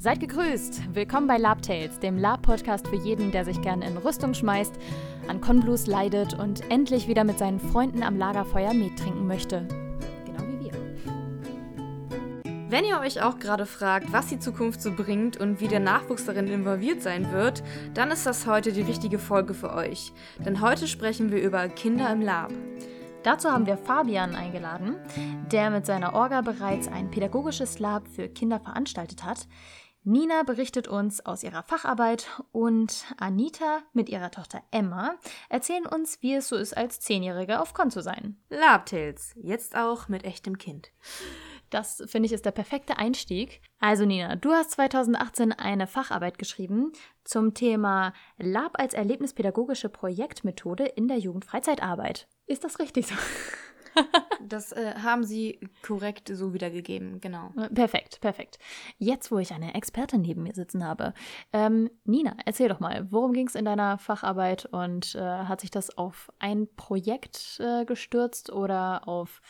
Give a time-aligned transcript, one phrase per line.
[0.00, 0.94] Seid gegrüßt!
[0.94, 4.72] Willkommen bei Lab Tales, dem Lab-Podcast für jeden, der sich gerne in Rüstung schmeißt,
[5.26, 9.66] an Konblues leidet und endlich wieder mit seinen Freunden am Lagerfeuer Met trinken möchte.
[10.24, 10.72] Genau wie wir.
[12.68, 16.26] Wenn ihr euch auch gerade fragt, was die Zukunft so bringt und wie der Nachwuchs
[16.26, 20.12] darin involviert sein wird, dann ist das heute die richtige Folge für euch.
[20.46, 22.52] Denn heute sprechen wir über Kinder im Lab.
[23.24, 24.94] Dazu haben wir Fabian eingeladen,
[25.50, 29.48] der mit seiner Orga bereits ein pädagogisches Lab für Kinder veranstaltet hat.
[30.08, 35.16] Nina berichtet uns aus ihrer Facharbeit und Anita mit ihrer Tochter Emma
[35.50, 38.38] erzählen uns, wie es so ist, als Zehnjährige auf Con zu sein.
[38.48, 40.92] Labtails, jetzt auch mit echtem Kind.
[41.68, 43.60] Das finde ich ist der perfekte Einstieg.
[43.80, 46.92] Also Nina, du hast 2018 eine Facharbeit geschrieben
[47.24, 52.28] zum Thema Lab als erlebnispädagogische Projektmethode in der Jugendfreizeitarbeit.
[52.46, 53.14] Ist das richtig so?
[54.40, 57.52] Das äh, haben Sie korrekt so wiedergegeben, genau.
[57.74, 58.58] Perfekt, perfekt.
[58.98, 61.14] Jetzt, wo ich eine Expertin neben mir sitzen habe.
[61.52, 65.70] Ähm, Nina, erzähl doch mal, worum ging es in deiner Facharbeit und äh, hat sich
[65.70, 69.40] das auf ein Projekt äh, gestürzt oder auf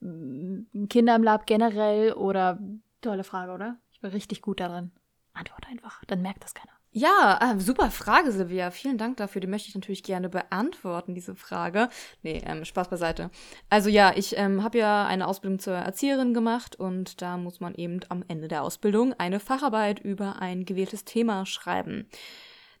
[0.00, 2.58] mm, Kinder im Lab generell oder
[3.00, 3.78] tolle Frage, oder?
[3.92, 4.92] Ich bin richtig gut darin.
[5.32, 6.75] Antwort einfach, dann merkt das keiner.
[6.98, 8.70] Ja, äh, super Frage, Silvia.
[8.70, 9.42] Vielen Dank dafür.
[9.42, 11.90] Die möchte ich natürlich gerne beantworten, diese Frage.
[12.22, 13.28] Nee, ähm, Spaß beiseite.
[13.68, 17.74] Also ja, ich ähm, habe ja eine Ausbildung zur Erzieherin gemacht und da muss man
[17.74, 22.08] eben am Ende der Ausbildung eine Facharbeit über ein gewähltes Thema schreiben.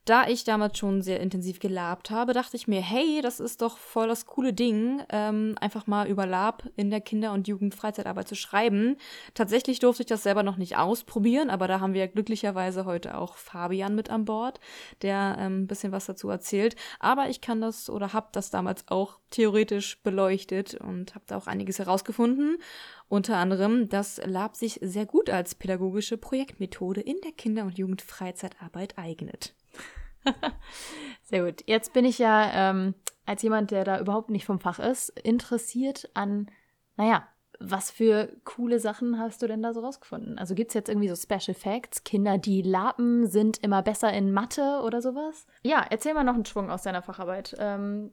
[0.06, 3.76] Da ich damals schon sehr intensiv gelabt habe, dachte ich mir, hey, das ist doch
[3.76, 8.36] voll das coole Ding, ähm, einfach mal über Lab in der Kinder- und Jugendfreizeitarbeit zu
[8.36, 8.98] schreiben.
[9.34, 13.34] Tatsächlich durfte ich das selber noch nicht ausprobieren, aber da haben wir glücklicherweise heute auch
[13.34, 14.60] Fabian mit an Bord,
[15.02, 16.76] der ähm, ein bisschen was dazu erzählt.
[17.00, 21.48] Aber ich kann das oder habe das damals auch theoretisch beleuchtet und habe da auch
[21.48, 22.58] einiges herausgefunden.
[23.08, 28.96] Unter anderem, dass Lab sich sehr gut als pädagogische Projektmethode in der Kinder- und Jugendfreizeitarbeit
[28.98, 29.52] eignet.
[31.22, 31.62] Sehr gut.
[31.66, 32.94] Jetzt bin ich ja ähm,
[33.24, 36.50] als jemand, der da überhaupt nicht vom Fach ist, interessiert an,
[36.96, 37.26] naja,
[37.58, 40.38] was für coole Sachen hast du denn da so rausgefunden?
[40.38, 42.04] Also gibt es jetzt irgendwie so Special Facts?
[42.04, 45.46] Kinder, die lapen, sind immer besser in Mathe oder sowas?
[45.62, 47.56] Ja, erzähl mal noch einen Schwung aus deiner Facharbeit.
[47.58, 48.10] Ähm,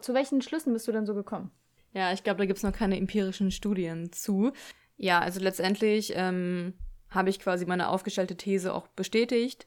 [0.00, 1.50] zu welchen Schlüssen bist du denn so gekommen?
[1.92, 4.52] Ja, ich glaube, da gibt es noch keine empirischen Studien zu.
[4.96, 6.74] Ja, also letztendlich ähm,
[7.10, 9.66] habe ich quasi meine aufgestellte These auch bestätigt.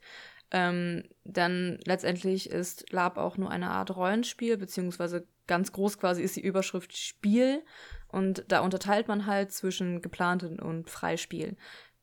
[0.51, 6.35] Ähm, dann letztendlich ist Lab auch nur eine Art Rollenspiel, beziehungsweise ganz groß quasi ist
[6.35, 7.63] die Überschrift Spiel.
[8.07, 11.57] Und da unterteilt man halt zwischen geplanten und Freispiel.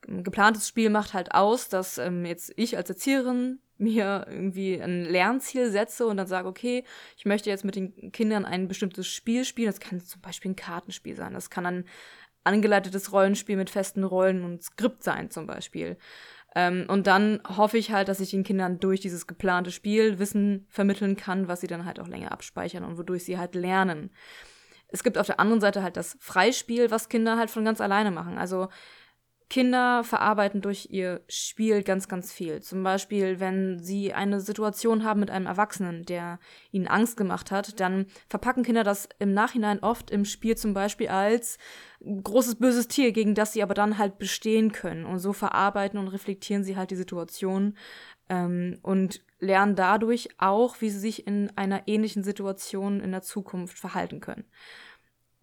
[0.06, 5.04] Ein geplantes Spiel macht halt aus, dass ähm, jetzt ich als Erzieherin mir irgendwie ein
[5.04, 6.84] Lernziel setze und dann sage, okay,
[7.16, 9.66] ich möchte jetzt mit den Kindern ein bestimmtes Spiel spielen.
[9.66, 11.34] Das kann zum Beispiel ein Kartenspiel sein.
[11.34, 11.84] Das kann ein
[12.44, 15.96] angeleitetes Rollenspiel mit festen Rollen und Skript sein zum Beispiel.
[16.54, 20.66] Ähm, und dann hoffe ich halt, dass ich den Kindern durch dieses geplante Spiel Wissen
[20.68, 24.10] vermitteln kann, was sie dann halt auch länger abspeichern und wodurch sie halt lernen.
[24.88, 28.10] Es gibt auf der anderen Seite halt das Freispiel, was Kinder halt von ganz alleine
[28.10, 28.36] machen.
[28.36, 28.68] Also
[29.52, 32.62] Kinder verarbeiten durch ihr Spiel ganz, ganz viel.
[32.62, 36.38] Zum Beispiel, wenn sie eine Situation haben mit einem Erwachsenen, der
[36.70, 41.08] ihnen Angst gemacht hat, dann verpacken Kinder das im Nachhinein oft im Spiel zum Beispiel
[41.08, 41.58] als
[42.00, 45.04] großes böses Tier, gegen das sie aber dann halt bestehen können.
[45.04, 47.76] Und so verarbeiten und reflektieren sie halt die Situation
[48.30, 53.78] ähm, und lernen dadurch auch, wie sie sich in einer ähnlichen Situation in der Zukunft
[53.78, 54.46] verhalten können.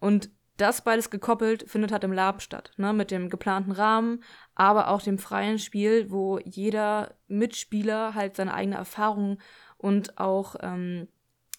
[0.00, 4.22] Und das beides gekoppelt findet halt im Lab statt, ne, mit dem geplanten Rahmen,
[4.54, 9.38] aber auch dem freien Spiel, wo jeder Mitspieler halt seine eigene Erfahrung
[9.78, 11.08] und auch ähm,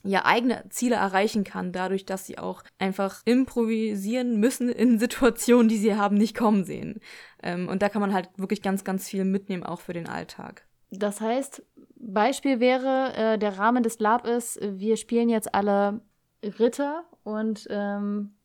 [0.03, 5.77] ja eigene Ziele erreichen kann, dadurch, dass sie auch einfach improvisieren müssen in Situationen, die
[5.77, 6.99] sie haben nicht kommen sehen.
[7.41, 10.65] Ähm, und da kann man halt wirklich ganz, ganz viel mitnehmen, auch für den Alltag.
[10.91, 11.63] Das heißt,
[11.95, 16.01] Beispiel wäre, äh, der Rahmen des Lab ist, wir spielen jetzt alle
[16.43, 18.35] Ritter und ähm,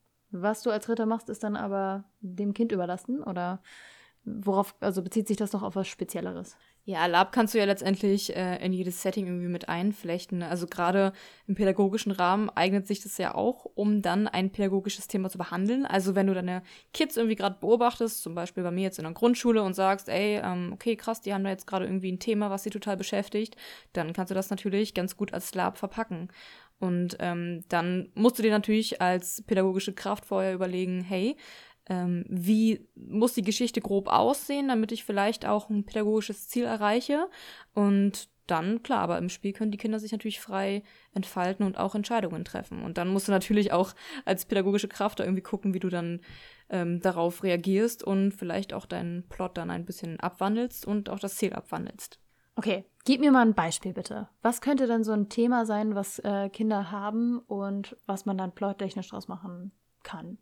[0.42, 3.60] was du als Ritter machst, ist dann aber dem Kind überlassen oder
[4.24, 6.56] worauf, also bezieht sich das doch auf was Spezielleres?
[6.88, 10.44] Ja, Lab kannst du ja letztendlich äh, in jedes Setting irgendwie mit einflechten.
[10.44, 11.12] Also gerade
[11.48, 15.84] im pädagogischen Rahmen eignet sich das ja auch, um dann ein pädagogisches Thema zu behandeln.
[15.84, 16.62] Also wenn du deine
[16.92, 20.40] Kids irgendwie gerade beobachtest, zum Beispiel bei mir jetzt in der Grundschule und sagst, ey,
[20.40, 23.56] ähm, okay, krass, die haben da jetzt gerade irgendwie ein Thema, was sie total beschäftigt,
[23.92, 26.28] dann kannst du das natürlich ganz gut als Lab verpacken.
[26.78, 31.36] Und ähm, dann musst du dir natürlich als pädagogische Kraft vorher überlegen, hey,
[31.88, 37.28] ähm, wie muss die Geschichte grob aussehen, damit ich vielleicht auch ein pädagogisches Ziel erreiche.
[37.74, 40.82] Und dann, klar, aber im Spiel können die Kinder sich natürlich frei
[41.12, 42.82] entfalten und auch Entscheidungen treffen.
[42.82, 43.94] Und dann musst du natürlich auch
[44.24, 46.20] als pädagogische Kraft da irgendwie gucken, wie du dann
[46.70, 51.36] ähm, darauf reagierst und vielleicht auch deinen Plot dann ein bisschen abwandelst und auch das
[51.36, 52.20] Ziel abwandelst.
[52.54, 54.28] Okay, gib mir mal ein Beispiel bitte.
[54.42, 58.54] Was könnte denn so ein Thema sein, was äh, Kinder haben und was man dann
[58.54, 59.72] plottechnisch draus machen
[60.02, 60.36] kann?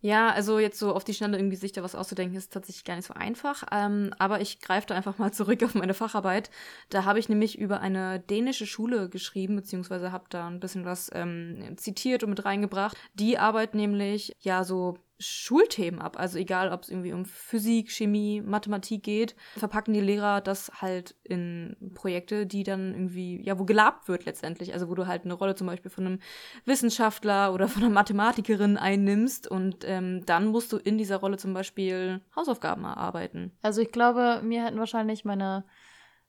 [0.00, 2.96] Ja, also jetzt so auf die Schnelle irgendwie sich da was auszudenken, ist tatsächlich gar
[2.96, 3.64] nicht so einfach.
[3.72, 6.50] Ähm, aber ich greife da einfach mal zurück auf meine Facharbeit.
[6.90, 11.10] Da habe ich nämlich über eine dänische Schule geschrieben, beziehungsweise habe da ein bisschen was
[11.14, 12.96] ähm, zitiert und mit reingebracht.
[13.14, 16.18] Die arbeitet nämlich ja so Schulthemen ab.
[16.18, 21.14] Also egal, ob es irgendwie um Physik, Chemie, Mathematik geht, verpacken die Lehrer das halt
[21.24, 24.72] in Projekte, die dann irgendwie, ja, wo gelabt wird letztendlich.
[24.72, 26.18] Also wo du halt eine Rolle zum Beispiel von einem
[26.64, 31.54] Wissenschaftler oder von einer Mathematikerin einnimmst und ähm, dann musst du in dieser Rolle zum
[31.54, 33.52] Beispiel Hausaufgaben erarbeiten.
[33.62, 35.64] Also ich glaube, mir hätten wahrscheinlich meine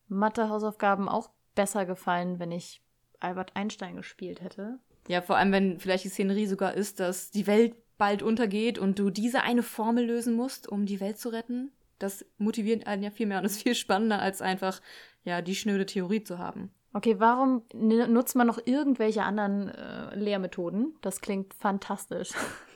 [0.07, 2.81] Mathe-Hausaufgaben auch besser gefallen, wenn ich
[3.19, 4.79] Albert Einstein gespielt hätte.
[5.07, 8.99] Ja, vor allem, wenn vielleicht die Szenerie sogar ist, dass die Welt bald untergeht und
[8.99, 11.71] du diese eine Formel lösen musst, um die Welt zu retten.
[11.99, 14.81] Das motiviert einen ja viel mehr und ist viel spannender, als einfach,
[15.23, 16.71] ja, die schnöde Theorie zu haben.
[16.93, 20.95] Okay, warum nutzt man noch irgendwelche anderen äh, Lehrmethoden?
[21.01, 22.31] Das klingt fantastisch.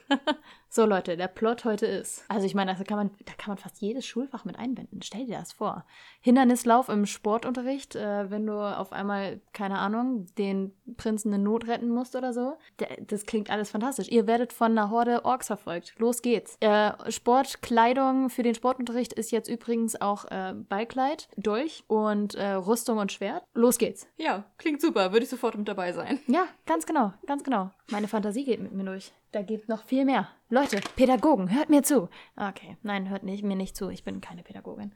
[0.72, 2.24] so Leute, der Plot heute ist.
[2.28, 5.02] Also ich meine, da kann man, da kann man fast jedes Schulfach mit einbinden.
[5.02, 5.84] Stell dir das vor.
[6.20, 11.88] Hindernislauf im Sportunterricht, äh, wenn du auf einmal, keine Ahnung, den Prinzen in Not retten
[11.88, 12.56] musst oder so.
[13.00, 14.08] das klingt alles fantastisch.
[14.08, 15.94] Ihr werdet von einer Horde Orks verfolgt.
[15.98, 16.56] Los geht's.
[16.60, 22.98] Äh, Sportkleidung für den Sportunterricht ist jetzt übrigens auch äh, Ballkleid, Dolch und äh, Rüstung
[22.98, 23.42] und Schwert.
[23.54, 24.06] Los geht's.
[24.18, 25.12] Ja, klingt super.
[25.12, 26.20] Würde ich sofort mit dabei sein.
[26.28, 27.70] Ja, ganz genau, ganz genau.
[27.90, 29.12] Meine Fantasie geht mit mir durch.
[29.32, 30.28] Da geht noch viel mehr.
[30.52, 32.08] Leute, Pädagogen, hört mir zu.
[32.34, 33.88] Okay, nein, hört nicht, mir nicht zu.
[33.88, 34.92] Ich bin keine Pädagogin.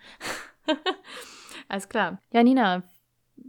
[1.68, 2.18] Alles klar.
[2.32, 2.82] Ja, Nina,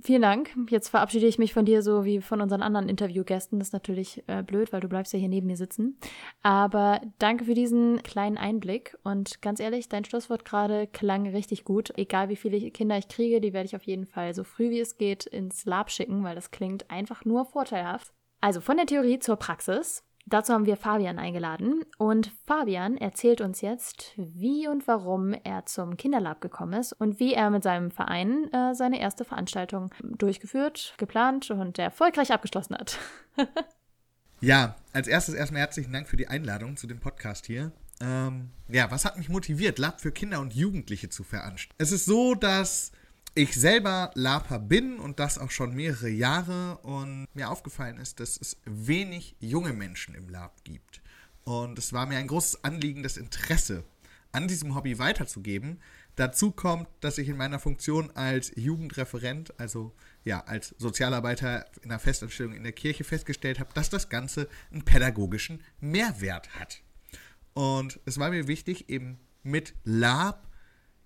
[0.04, 0.56] vielen Dank.
[0.70, 3.58] Jetzt verabschiede ich mich von dir so wie von unseren anderen Interviewgästen.
[3.58, 5.98] Das ist natürlich äh, blöd, weil du bleibst ja hier neben mir sitzen.
[6.44, 8.96] Aber danke für diesen kleinen Einblick.
[9.04, 11.92] Und ganz ehrlich, dein Schlusswort gerade klang richtig gut.
[11.98, 14.80] Egal wie viele Kinder ich kriege, die werde ich auf jeden Fall so früh wie
[14.80, 18.14] es geht ins Lab schicken, weil das klingt einfach nur vorteilhaft.
[18.42, 20.04] Also von der Theorie zur Praxis.
[20.28, 25.98] Dazu haben wir Fabian eingeladen und Fabian erzählt uns jetzt, wie und warum er zum
[25.98, 31.52] Kinderlab gekommen ist und wie er mit seinem Verein äh, seine erste Veranstaltung durchgeführt, geplant
[31.52, 32.98] und erfolgreich abgeschlossen hat.
[34.42, 37.72] ja, als erstes erstmal herzlichen Dank für die Einladung zu dem Podcast hier.
[38.02, 41.76] Ähm, ja, was hat mich motiviert, Lab für Kinder und Jugendliche zu veranstalten?
[41.78, 42.92] Es ist so, dass
[43.36, 48.38] ich selber Laper bin und das auch schon mehrere Jahre und mir aufgefallen ist, dass
[48.38, 51.02] es wenig junge Menschen im Lab gibt.
[51.44, 53.84] Und es war mir ein großes Anliegen, das Interesse
[54.32, 55.82] an diesem Hobby weiterzugeben.
[56.16, 59.94] Dazu kommt, dass ich in meiner Funktion als Jugendreferent, also
[60.24, 64.86] ja, als Sozialarbeiter in einer Festanstellung in der Kirche festgestellt habe, dass das Ganze einen
[64.86, 66.82] pädagogischen Mehrwert hat.
[67.54, 70.48] Und es war mir wichtig, eben mit Lab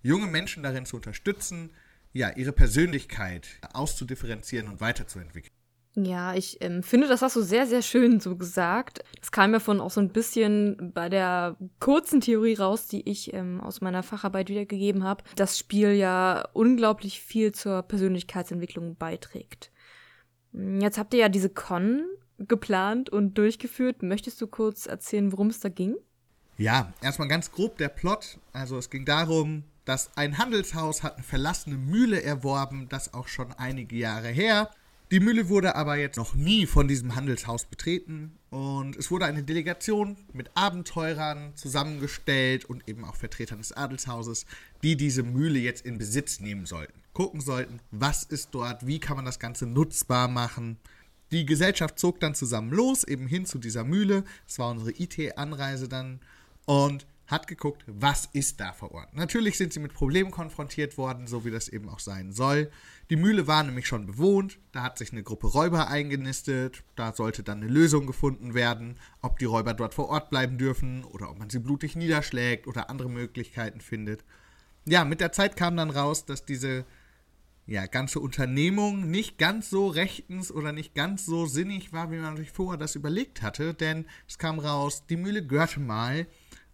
[0.02, 1.72] junge Menschen darin zu unterstützen,
[2.12, 5.54] ja, ihre Persönlichkeit auszudifferenzieren und weiterzuentwickeln.
[5.96, 9.02] Ja, ich ähm, finde, das hast du sehr, sehr schön so gesagt.
[9.18, 13.34] Das kam mir von auch so ein bisschen bei der kurzen Theorie raus, die ich
[13.34, 15.24] ähm, aus meiner Facharbeit wiedergegeben habe.
[15.34, 19.72] Das Spiel ja unglaublich viel zur Persönlichkeitsentwicklung beiträgt.
[20.52, 22.04] Jetzt habt ihr ja diese Con
[22.38, 24.02] geplant und durchgeführt.
[24.02, 25.96] Möchtest du kurz erzählen, worum es da ging?
[26.56, 28.38] Ja, erstmal ganz grob der Plot.
[28.52, 33.52] Also es ging darum, dass ein Handelshaus hat eine verlassene Mühle erworben, das auch schon
[33.54, 34.70] einige Jahre her.
[35.10, 39.42] Die Mühle wurde aber jetzt noch nie von diesem Handelshaus betreten und es wurde eine
[39.42, 44.46] Delegation mit Abenteurern zusammengestellt und eben auch Vertretern des Adelshauses,
[44.84, 47.02] die diese Mühle jetzt in Besitz nehmen sollten.
[47.12, 50.76] Gucken sollten, was ist dort, wie kann man das Ganze nutzbar machen.
[51.32, 54.22] Die Gesellschaft zog dann zusammen los, eben hin zu dieser Mühle.
[54.46, 56.20] Das war unsere IT-Anreise dann.
[56.64, 59.14] Und hat geguckt, was ist da vor Ort.
[59.14, 62.70] Natürlich sind sie mit Problemen konfrontiert worden, so wie das eben auch sein soll.
[63.08, 67.42] Die Mühle war nämlich schon bewohnt, da hat sich eine Gruppe Räuber eingenistet, da sollte
[67.42, 71.38] dann eine Lösung gefunden werden, ob die Räuber dort vor Ort bleiben dürfen oder ob
[71.38, 74.24] man sie blutig niederschlägt oder andere Möglichkeiten findet.
[74.86, 76.84] Ja, mit der Zeit kam dann raus, dass diese
[77.66, 82.36] ja, ganze Unternehmung nicht ganz so rechtens oder nicht ganz so sinnig war, wie man
[82.36, 86.26] sich vorher das überlegt hatte, denn es kam raus, die Mühle gehörte mal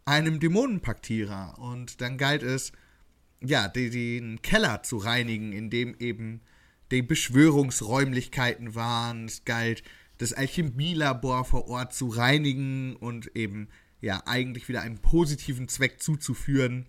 [0.06, 1.58] einem Dämonenpaktierer.
[1.58, 2.72] Und dann galt es,
[3.42, 6.40] ja, den, den Keller zu reinigen, in dem eben
[6.90, 9.26] die Beschwörungsräumlichkeiten waren.
[9.26, 9.82] Es galt,
[10.18, 13.68] das Alchemielabor vor Ort zu reinigen und eben,
[14.00, 16.86] ja, eigentlich wieder einen positiven Zweck zuzuführen.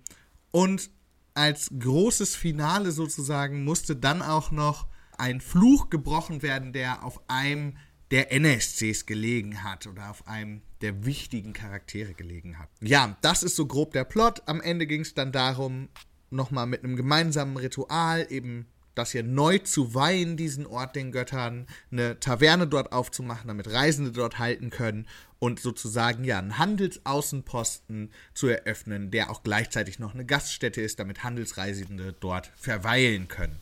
[0.52, 0.90] Und
[1.34, 7.78] als großes Finale sozusagen musste dann auch noch ein Fluch gebrochen werden, der auf einem
[8.12, 12.70] der NSCs gelegen hat oder auf einem der wichtigen Charaktere gelegen hat.
[12.82, 14.44] Ja, das ist so grob der Plot.
[14.46, 15.90] Am Ende ging es dann darum,
[16.30, 18.68] nochmal mit einem gemeinsamen Ritual eben
[18.98, 24.12] das hier neu zu weihen, diesen Ort den Göttern, eine Taverne dort aufzumachen, damit Reisende
[24.12, 25.08] dort halten können
[25.40, 31.24] und sozusagen ja einen Handelsaußenposten zu eröffnen, der auch gleichzeitig noch eine Gaststätte ist, damit
[31.24, 33.60] Handelsreisende dort verweilen können.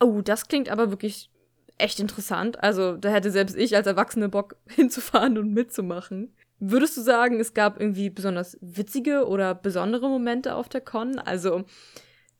[0.00, 1.30] Oh, das klingt aber wirklich
[1.78, 2.62] echt interessant.
[2.62, 6.34] Also, da hätte selbst ich als Erwachsene Bock hinzufahren und mitzumachen.
[6.70, 11.18] Würdest du sagen, es gab irgendwie besonders witzige oder besondere Momente auf der Con?
[11.18, 11.64] Also,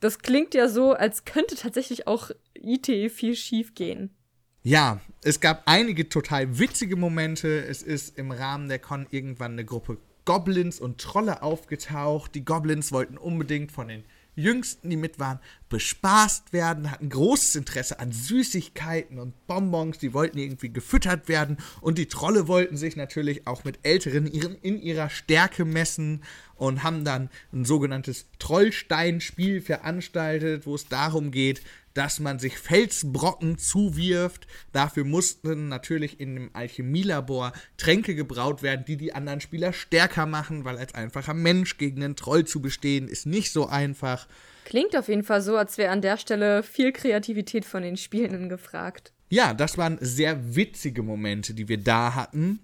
[0.00, 4.14] das klingt ja so, als könnte tatsächlich auch IT viel schief gehen.
[4.62, 7.66] Ja, es gab einige total witzige Momente.
[7.66, 12.34] Es ist im Rahmen der Con irgendwann eine Gruppe Goblins und Trolle aufgetaucht.
[12.34, 14.04] Die Goblins wollten unbedingt von den
[14.36, 15.38] Jüngsten, die mit waren,
[15.74, 21.98] bespaßt werden, hatten großes Interesse an Süßigkeiten und Bonbons, die wollten irgendwie gefüttert werden und
[21.98, 26.22] die Trolle wollten sich natürlich auch mit Älteren in ihrer Stärke messen
[26.54, 31.60] und haben dann ein sogenanntes Trollsteinspiel veranstaltet, wo es darum geht,
[31.92, 34.46] dass man sich Felsbrocken zuwirft.
[34.70, 40.64] Dafür mussten natürlich in dem Alchemielabor Tränke gebraut werden, die die anderen Spieler stärker machen,
[40.64, 44.28] weil als einfacher Mensch gegen einen Troll zu bestehen ist nicht so einfach.
[44.64, 48.48] Klingt auf jeden Fall so, als wäre an der Stelle viel Kreativität von den Spielenden
[48.48, 49.12] gefragt.
[49.28, 52.60] Ja, das waren sehr witzige Momente, die wir da hatten.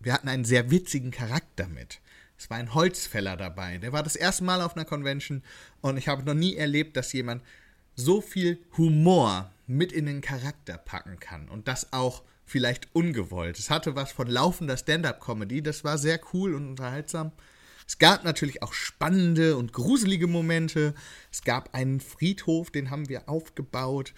[0.00, 2.00] Wir hatten einen sehr witzigen Charakter mit.
[2.38, 3.78] Es war ein Holzfäller dabei.
[3.78, 5.42] Der war das erste Mal auf einer Convention
[5.82, 7.42] und ich habe noch nie erlebt, dass jemand
[7.96, 13.58] so viel Humor mit in den Charakter packen kann und das auch vielleicht ungewollt.
[13.58, 17.32] Es hatte was von laufender Stand-up-Comedy, das war sehr cool und unterhaltsam.
[17.90, 20.94] Es gab natürlich auch spannende und gruselige Momente.
[21.32, 24.14] Es gab einen Friedhof, den haben wir aufgebaut.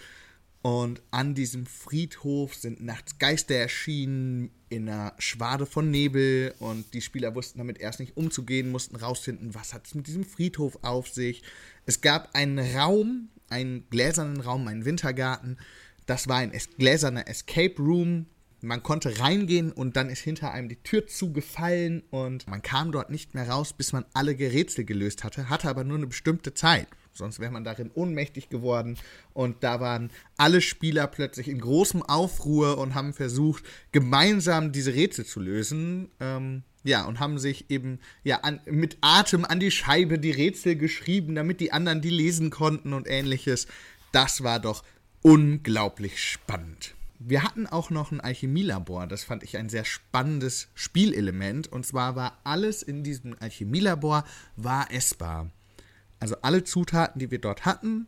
[0.61, 6.53] Und an diesem Friedhof sind nachts Geister erschienen in einer Schwade von Nebel.
[6.59, 10.23] Und die Spieler wussten damit erst nicht umzugehen, mussten rausfinden, was hat es mit diesem
[10.23, 11.41] Friedhof auf sich.
[11.87, 15.57] Es gab einen Raum, einen gläsernen Raum, einen Wintergarten.
[16.05, 18.27] Das war ein gläserner Escape Room.
[18.63, 23.09] Man konnte reingehen und dann ist hinter einem die Tür zugefallen und man kam dort
[23.09, 26.87] nicht mehr raus, bis man alle Gerätsel gelöst hatte, hatte aber nur eine bestimmte Zeit.
[27.11, 28.97] Sonst wäre man darin ohnmächtig geworden.
[29.33, 35.25] Und da waren alle Spieler plötzlich in großem Aufruhr und haben versucht, gemeinsam diese Rätsel
[35.25, 36.09] zu lösen.
[36.21, 40.77] Ähm, ja, und haben sich eben ja an, mit Atem an die Scheibe die Rätsel
[40.77, 43.67] geschrieben, damit die anderen die lesen konnten und ähnliches.
[44.13, 44.85] Das war doch
[45.21, 46.95] unglaublich spannend.
[47.25, 51.71] Wir hatten auch noch ein Alchemielabor, das fand ich ein sehr spannendes Spielelement.
[51.71, 54.25] Und zwar war alles in diesem Alchemielabor
[54.57, 55.49] war essbar.
[56.19, 58.07] Also alle Zutaten, die wir dort hatten,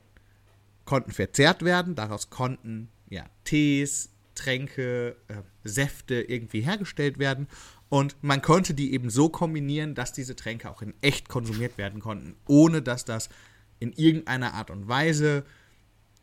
[0.83, 1.95] konnten verzehrt werden.
[1.95, 7.47] Daraus konnten ja Tees, Tränke, äh, Säfte irgendwie hergestellt werden.
[7.87, 12.01] Und man konnte die eben so kombinieren, dass diese Tränke auch in echt konsumiert werden
[12.01, 13.29] konnten, ohne dass das
[13.79, 15.45] in irgendeiner Art und Weise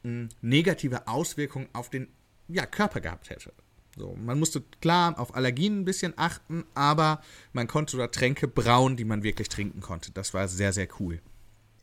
[0.03, 2.09] hm, negative Auswirkungen auf den
[2.53, 3.53] ja, Körper gehabt hätte.
[3.97, 7.21] So, man musste klar auf Allergien ein bisschen achten, aber
[7.53, 10.13] man konnte da Tränke brauen, die man wirklich trinken konnte.
[10.13, 11.21] Das war sehr, sehr cool.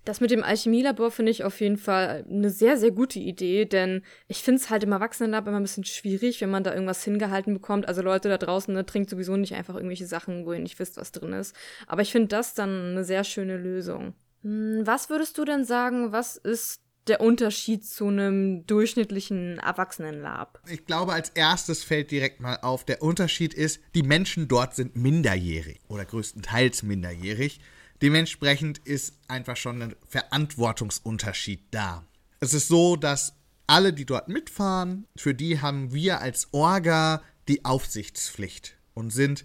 [0.06, 4.02] Das mit dem Alchemielabor finde ich auf jeden Fall eine sehr, sehr gute Idee, denn
[4.28, 7.54] ich finde es halt im Erwachsenenlab immer ein bisschen schwierig, wenn man da irgendwas hingehalten
[7.54, 7.88] bekommt.
[7.88, 10.98] Also Leute da draußen, ne, trinkt sowieso nicht einfach irgendwelche Sachen, wo ihr nicht wisst,
[10.98, 11.56] was drin ist.
[11.86, 14.16] Aber ich finde das dann eine sehr schöne Lösung.
[14.42, 20.62] Hm, was würdest du denn sagen, was ist der Unterschied zu einem durchschnittlichen Erwachsenenlab?
[20.70, 24.96] Ich glaube, als erstes fällt direkt mal auf, der Unterschied ist, die Menschen dort sind
[24.96, 27.60] minderjährig oder größtenteils minderjährig.
[28.02, 32.06] Dementsprechend ist einfach schon ein Verantwortungsunterschied da.
[32.40, 33.34] Es ist so, dass
[33.68, 39.44] alle, die dort mitfahren, für die haben wir als Orga die Aufsichtspflicht und sind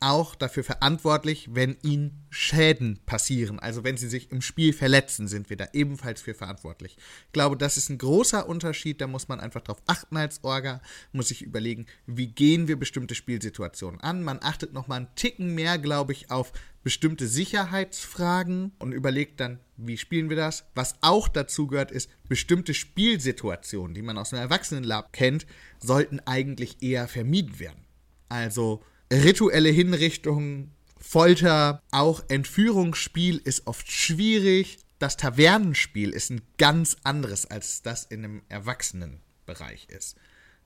[0.00, 3.58] auch dafür verantwortlich, wenn ihnen Schäden passieren.
[3.58, 6.96] Also wenn sie sich im Spiel verletzen, sind wir da ebenfalls für verantwortlich.
[7.26, 9.00] Ich glaube, das ist ein großer Unterschied.
[9.00, 10.80] Da muss man einfach darauf achten als Orga,
[11.12, 14.22] muss sich überlegen, wie gehen wir bestimmte Spielsituationen an.
[14.22, 19.96] Man achtet nochmal einen Ticken mehr, glaube ich, auf bestimmte Sicherheitsfragen und überlegt dann, wie
[19.96, 20.66] spielen wir das.
[20.74, 25.46] Was auch dazu gehört, ist, bestimmte Spielsituationen, die man aus einem Erwachsenenlab kennt,
[25.80, 27.84] sollten eigentlich eher vermieden werden.
[28.28, 34.78] Also rituelle Hinrichtungen, Folter, auch Entführungsspiel ist oft schwierig.
[34.98, 40.16] Das Tavernenspiel ist ein ganz anderes, als das in einem Erwachsenenbereich ist.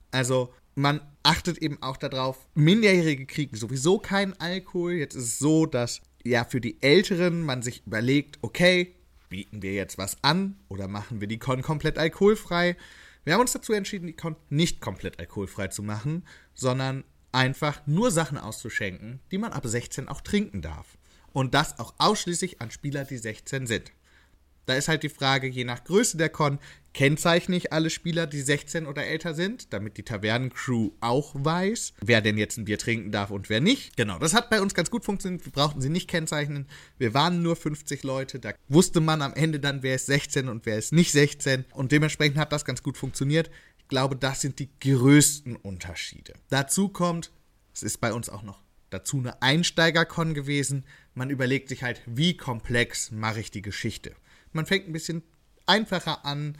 [0.09, 4.93] Also man achtet eben auch darauf, Minderjährige kriegen sowieso keinen Alkohol.
[4.93, 8.95] Jetzt ist es so, dass ja für die Älteren man sich überlegt, okay,
[9.29, 12.77] bieten wir jetzt was an oder machen wir die Con komplett alkoholfrei?
[13.23, 18.11] Wir haben uns dazu entschieden, die Con nicht komplett alkoholfrei zu machen, sondern einfach nur
[18.11, 20.97] Sachen auszuschenken, die man ab 16 auch trinken darf.
[21.33, 23.91] Und das auch ausschließlich an Spieler, die 16 sind.
[24.65, 26.59] Da ist halt die Frage, je nach Größe der Con,
[26.93, 32.21] kennzeichne ich alle Spieler, die 16 oder älter sind, damit die Tavernencrew auch weiß, wer
[32.21, 33.95] denn jetzt ein Bier trinken darf und wer nicht.
[33.97, 35.45] Genau, das hat bei uns ganz gut funktioniert.
[35.45, 36.67] Wir brauchten sie nicht kennzeichnen.
[36.97, 38.39] Wir waren nur 50 Leute.
[38.39, 41.65] Da wusste man am Ende dann, wer ist 16 und wer ist nicht 16.
[41.73, 43.49] Und dementsprechend hat das ganz gut funktioniert.
[43.91, 46.35] Ich glaube, das sind die größten Unterschiede.
[46.49, 47.29] Dazu kommt,
[47.73, 50.85] es ist bei uns auch noch dazu eine Einsteiger-Con gewesen.
[51.13, 54.15] Man überlegt sich halt, wie komplex mache ich die Geschichte.
[54.53, 55.23] Man fängt ein bisschen
[55.65, 56.57] einfacher an,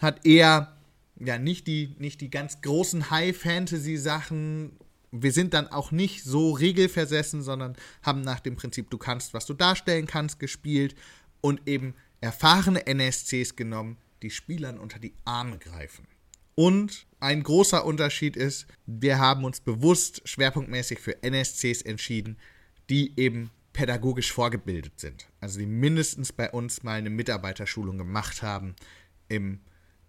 [0.00, 0.76] hat eher
[1.20, 4.76] ja nicht die, nicht die ganz großen High-Fantasy-Sachen.
[5.12, 9.46] Wir sind dann auch nicht so regelversessen, sondern haben nach dem Prinzip, du kannst, was
[9.46, 10.96] du darstellen kannst, gespielt
[11.40, 16.08] und eben erfahrene NSCs genommen, die Spielern unter die Arme greifen.
[16.56, 22.38] Und ein großer Unterschied ist, wir haben uns bewusst schwerpunktmäßig für NSCs entschieden,
[22.88, 25.28] die eben pädagogisch vorgebildet sind.
[25.38, 28.74] Also die mindestens bei uns mal eine Mitarbeiterschulung gemacht haben
[29.28, 29.60] im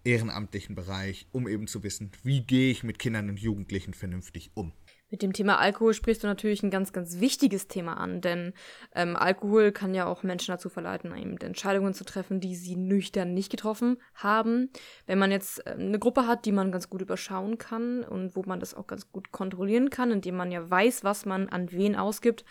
[0.05, 4.71] ehrenamtlichen Bereich, um eben zu wissen, wie gehe ich mit Kindern und Jugendlichen vernünftig um.
[5.09, 8.53] Mit dem Thema Alkohol sprichst du natürlich ein ganz, ganz wichtiges Thema an, denn
[8.93, 13.33] ähm, Alkohol kann ja auch Menschen dazu verleiten, eben Entscheidungen zu treffen, die sie nüchtern
[13.33, 14.69] nicht getroffen haben.
[15.05, 18.43] Wenn man jetzt äh, eine Gruppe hat, die man ganz gut überschauen kann und wo
[18.43, 21.95] man das auch ganz gut kontrollieren kann, indem man ja weiß, was man an wen
[21.95, 22.43] ausgibt,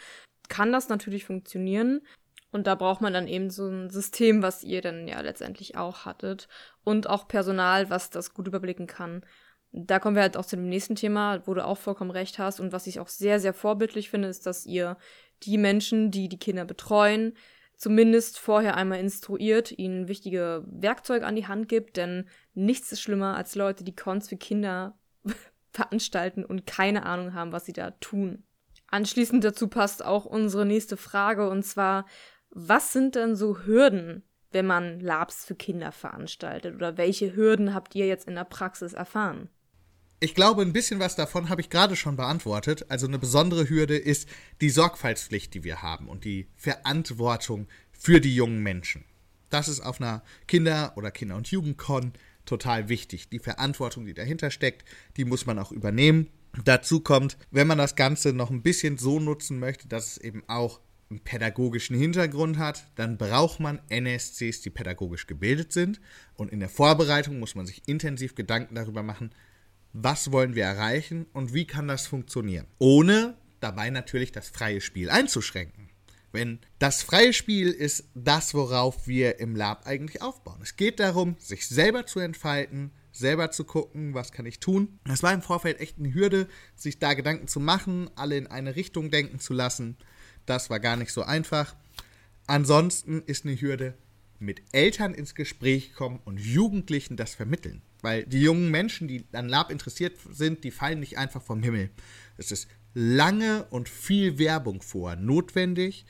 [0.49, 2.01] kann das natürlich funktionieren.
[2.53, 6.07] Und da braucht man dann eben so ein System, was ihr dann ja letztendlich auch
[6.07, 6.49] hattet.
[6.85, 9.27] Und auch Personal, was das gut überblicken kann.
[9.79, 12.61] Da kommen wir halt auch zu dem nächsten Thema, wo du auch vollkommen recht hast.
[12.61, 14.97] Und was ich auch sehr, sehr vorbildlich finde, ist, dass ihr
[15.43, 17.35] die Menschen, die die Kinder betreuen,
[17.77, 21.99] zumindest vorher einmal instruiert, ihnen wichtige Werkzeuge an die Hand gibt.
[21.99, 24.99] Denn nichts ist schlimmer als Leute, die Cons für Kinder
[25.73, 28.45] veranstalten und keine Ahnung haben, was sie da tun.
[28.89, 32.07] Anschließend dazu passt auch unsere nächste Frage und zwar,
[32.51, 36.77] was sind denn so Hürden, wenn man Labs für Kinder veranstaltet?
[36.77, 39.51] Oder welche Hürden habt ihr jetzt in der Praxis erfahren?
[40.19, 42.87] Ich glaube, ein bisschen was davon habe ich gerade schon beantwortet.
[42.89, 44.27] Also eine besondere Hürde ist
[44.63, 49.05] die Sorgfaltspflicht, die wir haben und die Verantwortung für die jungen Menschen.
[49.51, 52.15] Das ist auf einer Kinder- oder Kinder- und Jugendcon
[52.47, 53.29] total wichtig.
[53.29, 56.31] Die Verantwortung, die dahinter steckt, die muss man auch übernehmen.
[56.65, 60.43] Dazu kommt, wenn man das Ganze noch ein bisschen so nutzen möchte, dass es eben
[60.47, 66.01] auch einen pädagogischen Hintergrund hat, dann braucht man NSCs, die pädagogisch gebildet sind.
[66.35, 69.31] Und in der Vorbereitung muss man sich intensiv Gedanken darüber machen,
[69.99, 72.67] was wollen wir erreichen und wie kann das funktionieren.
[72.79, 75.89] Ohne dabei natürlich das freie Spiel einzuschränken.
[76.33, 80.61] Wenn das freie Spiel ist das, worauf wir im Lab eigentlich aufbauen.
[80.63, 84.99] Es geht darum, sich selber zu entfalten, selber zu gucken, was kann ich tun.
[85.05, 88.77] Das war im Vorfeld echt eine Hürde, sich da Gedanken zu machen, alle in eine
[88.77, 89.97] Richtung denken zu lassen.
[90.45, 91.75] Das war gar nicht so einfach.
[92.47, 93.95] Ansonsten ist eine Hürde,
[94.39, 97.81] mit Eltern ins Gespräch kommen und Jugendlichen das vermitteln.
[98.03, 101.91] Weil die jungen Menschen, die an Lab interessiert sind, die fallen nicht einfach vom Himmel.
[102.37, 106.07] Es ist lange und viel Werbung vor notwendig.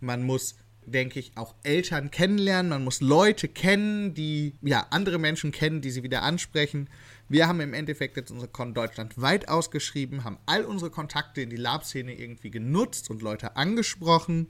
[0.00, 0.56] Man muss
[0.86, 2.70] denke ich, auch Eltern kennenlernen.
[2.70, 6.88] Man muss Leute kennen, die ja andere Menschen kennen, die sie wieder ansprechen.
[7.28, 11.50] Wir haben im Endeffekt jetzt unsere Con Deutschland weit ausgeschrieben, haben all unsere Kontakte in
[11.50, 14.48] die Lab-Szene irgendwie genutzt und Leute angesprochen.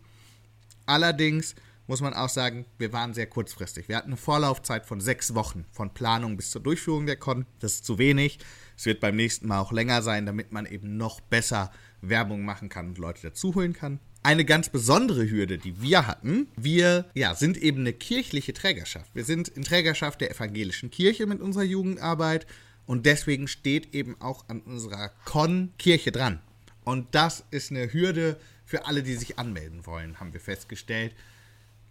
[0.87, 1.55] Allerdings
[1.87, 3.89] muss man auch sagen, wir waren sehr kurzfristig.
[3.89, 7.47] Wir hatten eine Vorlaufzeit von sechs Wochen, von Planung bis zur Durchführung der Con.
[7.61, 8.39] Das ist zu wenig.
[8.77, 11.71] Es wird beim nächsten Mal auch länger sein, damit man eben noch besser
[12.01, 16.49] Werbung machen kann und Leute dazuholen kann eine ganz besondere Hürde, die wir hatten.
[16.57, 19.15] Wir ja, sind eben eine kirchliche Trägerschaft.
[19.15, 22.47] Wir sind in Trägerschaft der evangelischen Kirche mit unserer Jugendarbeit
[22.87, 26.41] und deswegen steht eben auch an unserer Con Kirche dran.
[26.85, 31.15] Und das ist eine Hürde für alle, die sich anmelden wollen, haben wir festgestellt.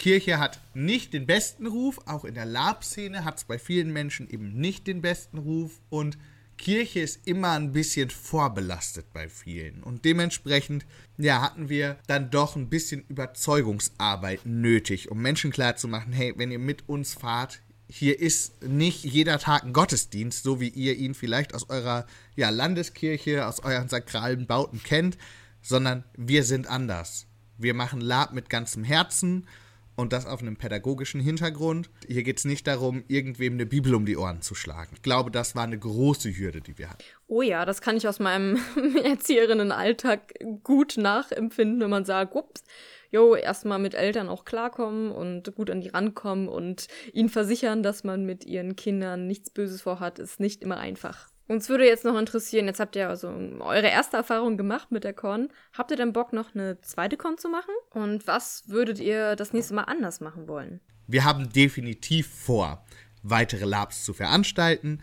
[0.03, 4.29] Kirche hat nicht den besten Ruf, auch in der Lab-Szene hat es bei vielen Menschen
[4.29, 6.17] eben nicht den besten Ruf und
[6.57, 9.81] Kirche ist immer ein bisschen vorbelastet bei vielen.
[9.81, 10.85] Und dementsprechend,
[11.17, 16.59] ja, hatten wir dann doch ein bisschen Überzeugungsarbeit nötig, um Menschen klarzumachen, hey, wenn ihr
[16.59, 21.55] mit uns fahrt, hier ist nicht jeder Tag ein Gottesdienst, so wie ihr ihn vielleicht
[21.55, 25.17] aus eurer ja, Landeskirche, aus euren sakralen Bauten kennt,
[25.61, 27.25] sondern wir sind anders.
[27.57, 29.47] Wir machen Lab mit ganzem Herzen
[29.95, 31.89] und das auf einem pädagogischen Hintergrund.
[32.07, 34.91] Hier geht es nicht darum, irgendwem eine Bibel um die Ohren zu schlagen.
[34.95, 37.03] Ich glaube, das war eine große Hürde, die wir hatten.
[37.27, 38.59] Oh ja, das kann ich aus meinem
[39.03, 42.63] Erzieherinnenalltag gut nachempfinden, wenn man sagt, ups,
[43.11, 48.03] jo, erstmal mit Eltern auch klarkommen und gut an die rankommen und ihnen versichern, dass
[48.03, 51.32] man mit ihren Kindern nichts Böses vorhat, ist nicht immer einfach.
[51.47, 53.27] Uns würde jetzt noch interessieren, jetzt habt ihr also
[53.59, 55.49] eure erste Erfahrung gemacht mit der Con.
[55.73, 57.73] Habt ihr denn Bock, noch eine zweite Con zu machen?
[57.89, 60.79] Und was würdet ihr das nächste Mal anders machen wollen?
[61.07, 62.85] Wir haben definitiv vor,
[63.23, 65.01] weitere Labs zu veranstalten.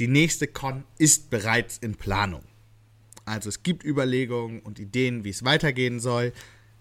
[0.00, 2.42] Die nächste Con ist bereits in Planung.
[3.24, 6.32] Also es gibt Überlegungen und Ideen, wie es weitergehen soll.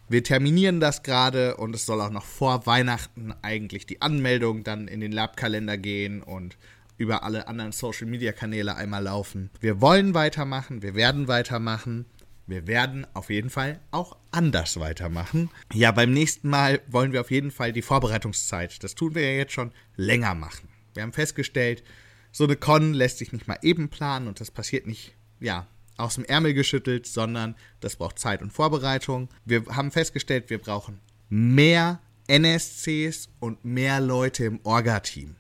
[0.10, 4.88] Wir terminieren das gerade und es soll auch noch vor Weihnachten eigentlich die Anmeldung dann
[4.88, 6.58] in den Labkalender gehen und
[6.98, 9.50] über alle anderen Social Media Kanäle einmal laufen.
[9.60, 12.06] Wir wollen weitermachen, wir werden weitermachen.
[12.48, 15.50] Wir werden auf jeden Fall auch anders weitermachen.
[15.74, 19.38] Ja, beim nächsten Mal wollen wir auf jeden Fall die Vorbereitungszeit, das tun wir ja
[19.38, 20.70] jetzt schon, länger machen.
[20.94, 21.84] Wir haben festgestellt,
[22.32, 26.16] so eine Con lässt sich nicht mal eben planen und das passiert nicht, ja, aus
[26.16, 29.30] dem Ärmel geschüttelt, sondern das braucht Zeit und Vorbereitung.
[29.46, 35.36] Wir haben festgestellt, wir brauchen mehr NSCs und mehr Leute im Orga-Team.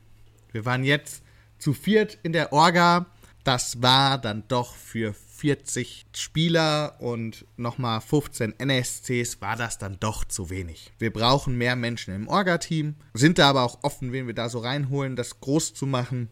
[0.52, 1.25] Wir waren jetzt
[1.65, 3.08] zu viert in der Orga.
[3.43, 10.25] Das war dann doch für 40 Spieler und nochmal 15 NSCs war das dann doch
[10.25, 10.93] zu wenig.
[10.99, 14.60] Wir brauchen mehr Menschen im Orga-Team, sind da aber auch offen, wen wir da so
[14.60, 16.30] reinholen, das groß zu machen.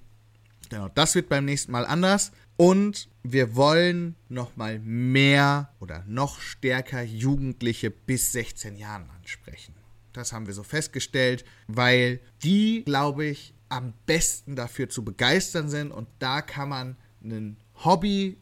[0.69, 2.31] Genau, das wird beim nächsten Mal anders.
[2.55, 9.73] Und wir wollen nochmal mehr oder noch stärker Jugendliche bis 16 Jahren ansprechen.
[10.13, 15.91] Das haben wir so festgestellt, weil die, glaube ich, am besten dafür zu begeistern sind
[15.91, 18.37] und da kann man ein Hobby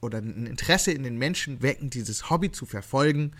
[0.00, 3.32] oder ein Interesse in den Menschen wecken, dieses Hobby zu verfolgen,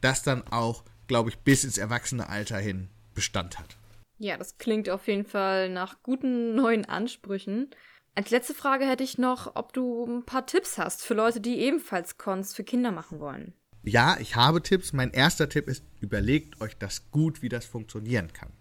[0.00, 3.76] das dann auch, glaube ich, bis ins Erwachsenealter hin Bestand hat.
[4.18, 7.70] Ja, das klingt auf jeden Fall nach guten neuen Ansprüchen.
[8.14, 11.58] Als letzte Frage hätte ich noch, ob du ein paar Tipps hast für Leute, die
[11.58, 13.52] ebenfalls Cons für Kinder machen wollen.
[13.82, 14.92] Ja, ich habe Tipps.
[14.92, 18.52] Mein erster Tipp ist, überlegt euch das gut, wie das funktionieren kann.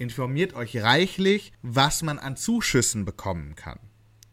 [0.00, 3.78] Informiert euch reichlich, was man an Zuschüssen bekommen kann.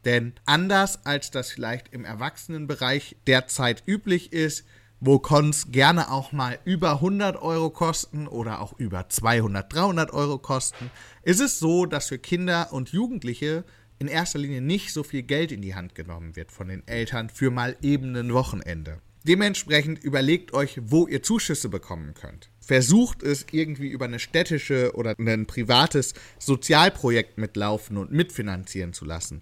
[0.06, 4.66] Denn anders als das vielleicht im Erwachsenenbereich derzeit üblich ist,
[5.02, 10.38] wo Cons gerne auch mal über 100 Euro kosten oder auch über 200, 300 Euro
[10.38, 10.90] kosten,
[11.24, 13.66] ist es so, dass für Kinder und Jugendliche
[14.00, 17.30] in erster Linie nicht so viel Geld in die Hand genommen wird von den Eltern
[17.30, 19.02] für mal eben ein Wochenende.
[19.26, 22.50] Dementsprechend überlegt euch, wo ihr Zuschüsse bekommen könnt.
[22.68, 29.42] Versucht es irgendwie über eine städtische oder ein privates Sozialprojekt mitlaufen und mitfinanzieren zu lassen.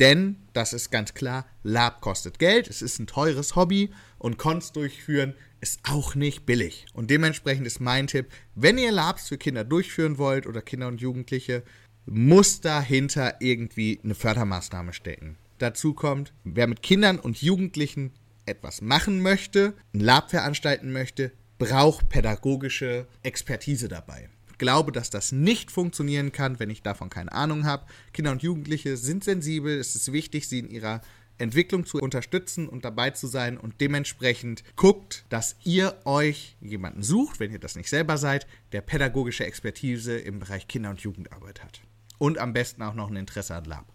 [0.00, 4.72] Denn, das ist ganz klar, Lab kostet Geld, es ist ein teures Hobby und Cons
[4.72, 6.86] durchführen ist auch nicht billig.
[6.94, 11.02] Und dementsprechend ist mein Tipp, wenn ihr Labs für Kinder durchführen wollt oder Kinder und
[11.02, 11.64] Jugendliche,
[12.06, 15.36] muss dahinter irgendwie eine Fördermaßnahme stecken.
[15.58, 18.12] Dazu kommt, wer mit Kindern und Jugendlichen
[18.46, 21.32] etwas machen möchte, ein Lab veranstalten möchte,
[21.68, 24.28] braucht pädagogische Expertise dabei.
[24.50, 27.86] Ich glaube, dass das nicht funktionieren kann, wenn ich davon keine Ahnung habe.
[28.12, 31.00] Kinder und Jugendliche sind sensibel, es ist wichtig, sie in ihrer
[31.38, 37.40] Entwicklung zu unterstützen und dabei zu sein und dementsprechend guckt, dass ihr euch jemanden sucht,
[37.40, 41.80] wenn ihr das nicht selber seid, der pädagogische Expertise im Bereich Kinder- und Jugendarbeit hat
[42.18, 43.86] und am besten auch noch ein Interesse an Lab.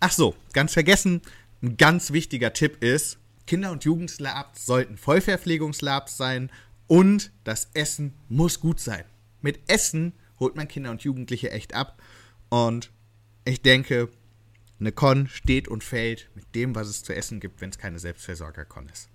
[0.00, 1.20] Ach so, ganz vergessen,
[1.62, 6.50] ein ganz wichtiger Tipp ist, Kinder- und Jugendlabs sollten Vollverpflegungslabs sein
[6.86, 9.04] und das Essen muss gut sein.
[9.40, 12.02] Mit Essen holt man Kinder und Jugendliche echt ab
[12.50, 12.90] und
[13.44, 14.10] ich denke,
[14.80, 17.98] eine Con steht und fällt mit dem, was es zu essen gibt, wenn es keine
[17.98, 19.08] Selbstversorger-Con ist.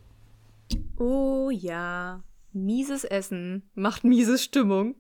[0.98, 4.96] Oh ja, mieses Essen macht miese Stimmung.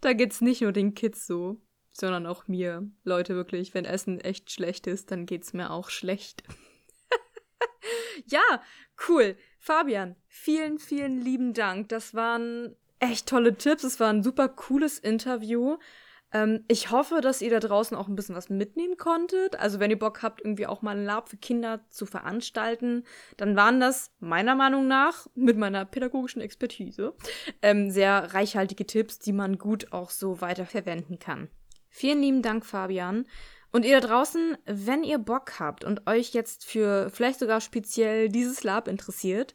[0.00, 1.60] Da geht's nicht nur den Kids so
[2.00, 2.88] sondern auch mir.
[3.04, 6.42] Leute, wirklich, wenn Essen echt schlecht ist, dann geht's mir auch schlecht.
[8.26, 8.62] ja,
[9.08, 9.36] cool.
[9.58, 11.88] Fabian, vielen, vielen lieben Dank.
[11.88, 13.84] Das waren echt tolle Tipps.
[13.84, 15.78] Es war ein super cooles Interview.
[16.32, 19.58] Ähm, ich hoffe, dass ihr da draußen auch ein bisschen was mitnehmen konntet.
[19.58, 23.04] Also wenn ihr Bock habt, irgendwie auch mal ein Lab für Kinder zu veranstalten,
[23.36, 27.14] dann waren das meiner Meinung nach mit meiner pädagogischen Expertise
[27.62, 31.48] ähm, sehr reichhaltige Tipps, die man gut auch so weiter verwenden kann.
[31.88, 33.26] Vielen lieben Dank, Fabian.
[33.70, 38.28] Und ihr da draußen, wenn ihr Bock habt und euch jetzt für vielleicht sogar speziell
[38.28, 39.54] dieses Lab interessiert,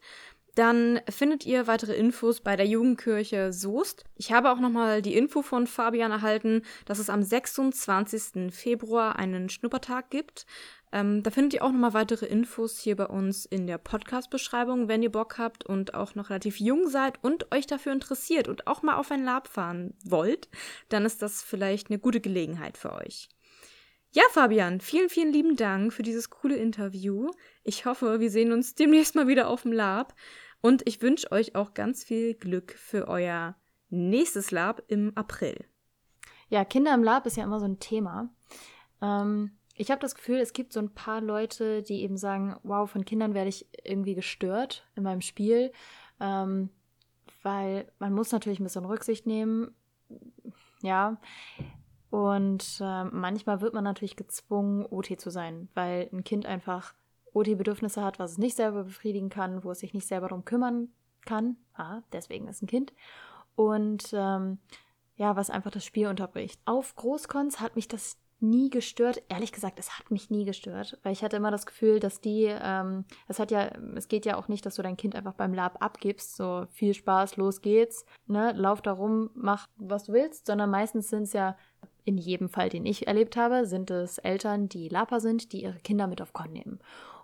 [0.55, 4.03] dann findet ihr weitere Infos bei der Jugendkirche Soest.
[4.15, 8.53] Ich habe auch nochmal die Info von Fabian erhalten, dass es am 26.
[8.53, 10.45] Februar einen Schnuppertag gibt.
[10.91, 15.01] Ähm, da findet ihr auch nochmal weitere Infos hier bei uns in der Podcast-Beschreibung, wenn
[15.01, 18.83] ihr Bock habt und auch noch relativ jung seid und euch dafür interessiert und auch
[18.83, 20.49] mal auf ein Lab fahren wollt,
[20.89, 23.29] dann ist das vielleicht eine gute Gelegenheit für euch.
[24.15, 27.31] Ja, Fabian, vielen, vielen lieben Dank für dieses coole Interview.
[27.63, 30.13] Ich hoffe, wir sehen uns demnächst mal wieder auf dem Lab.
[30.61, 33.55] Und ich wünsche euch auch ganz viel Glück für euer
[33.89, 35.65] nächstes Lab im April.
[36.49, 38.29] Ja, Kinder im Lab ist ja immer so ein Thema.
[39.01, 42.87] Ähm, ich habe das Gefühl, es gibt so ein paar Leute, die eben sagen, wow,
[42.87, 45.71] von Kindern werde ich irgendwie gestört in meinem Spiel,
[46.19, 46.69] ähm,
[47.41, 49.73] weil man muss natürlich ein bisschen Rücksicht nehmen,
[50.83, 51.19] ja.
[52.13, 56.93] Und äh, manchmal wird man natürlich gezwungen, OT zu sein, weil ein Kind einfach
[57.33, 60.89] OT-Bedürfnisse hat, was es nicht selber befriedigen kann, wo es sich nicht selber darum kümmern
[61.25, 61.57] kann.
[61.73, 62.93] Ah, deswegen ist ein Kind.
[63.55, 64.59] Und ähm,
[65.15, 66.61] ja, was einfach das Spiel unterbricht.
[66.65, 69.23] Auf Großkons hat mich das nie gestört.
[69.27, 72.45] Ehrlich gesagt, es hat mich nie gestört, weil ich hatte immer das Gefühl, dass die,
[72.47, 75.55] ähm, es hat ja, es geht ja auch nicht, dass du dein Kind einfach beim
[75.55, 80.45] Lab abgibst, so viel Spaß, los geht's, ne, lauf da rum, mach was du willst,
[80.45, 81.55] sondern meistens sind es ja,
[82.05, 85.79] in jedem Fall, den ich erlebt habe, sind es Eltern, die Laper sind, die ihre
[85.79, 86.79] Kinder mit auf Con nehmen.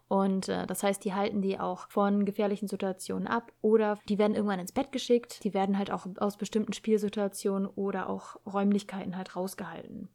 [0.09, 4.35] Und äh, das heißt, die halten die auch von gefährlichen Situationen ab oder die werden
[4.35, 5.43] irgendwann ins Bett geschickt.
[5.43, 10.09] Die werden halt auch aus bestimmten Spielsituationen oder auch Räumlichkeiten halt rausgehalten.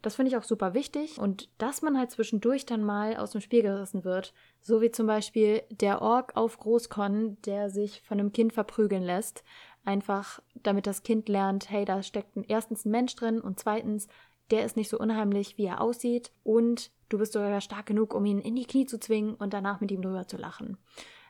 [0.00, 3.40] Das finde ich auch super wichtig und dass man halt zwischendurch dann mal aus dem
[3.40, 8.30] Spiel gerissen wird, so wie zum Beispiel der Ork auf Großkon, der sich von einem
[8.30, 9.44] Kind verprügeln lässt,
[9.84, 14.08] einfach damit das Kind lernt, hey, da steckt erstens ein Mensch drin und zweitens,
[14.50, 18.24] der ist nicht so unheimlich, wie er aussieht und du bist sogar stark genug, um
[18.26, 20.76] ihn in die Knie zu zwingen und danach mit ihm drüber zu lachen.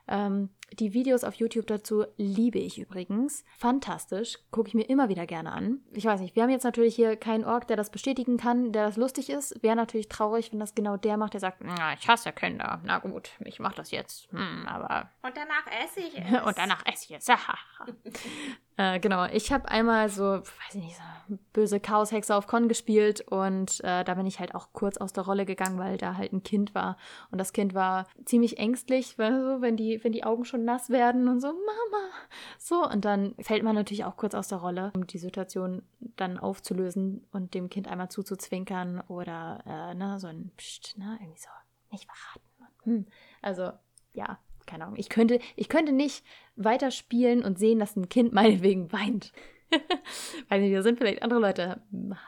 [0.08, 3.44] Ähm, die Videos auf YouTube dazu liebe ich übrigens.
[3.58, 4.38] Fantastisch.
[4.50, 5.80] Gucke ich mir immer wieder gerne an.
[5.92, 8.86] Ich weiß nicht, wir haben jetzt natürlich hier keinen Org, der das bestätigen kann, der
[8.86, 9.62] das lustig ist.
[9.62, 12.80] Wäre natürlich traurig, wenn das genau der macht, der sagt, na, ich hasse Kinder.
[12.84, 14.30] Na gut, ich mach das jetzt.
[14.32, 15.10] Hm, aber.
[15.22, 16.42] Und danach esse ich es.
[16.42, 17.26] Und danach esse ich es.
[18.76, 23.20] äh, genau, ich habe einmal so, weiß ich nicht, so böse Chaoshexe auf Con gespielt
[23.20, 26.32] und äh, da bin ich halt auch kurz aus der Rolle gegangen, weil da halt
[26.32, 26.96] ein Kind war.
[27.30, 31.40] Und das Kind war ziemlich ängstlich, wenn die, wenn die Augen schon nass werden und
[31.40, 32.10] so, Mama.
[32.58, 35.82] So, und dann fällt man natürlich auch kurz aus der Rolle, um die Situation
[36.16, 41.40] dann aufzulösen und dem Kind einmal zuzuzwinkern oder äh, ne, so ein Psst, ne, irgendwie
[41.40, 41.48] so,
[41.90, 42.74] nicht verraten.
[42.82, 43.06] Hm.
[43.40, 43.70] Also,
[44.12, 44.98] ja, keine Ahnung.
[44.98, 46.24] Ich könnte, ich könnte nicht
[46.56, 49.32] weiterspielen und sehen, dass ein Kind meinetwegen weint.
[50.48, 51.82] Weiß nicht, da sind vielleicht andere Leute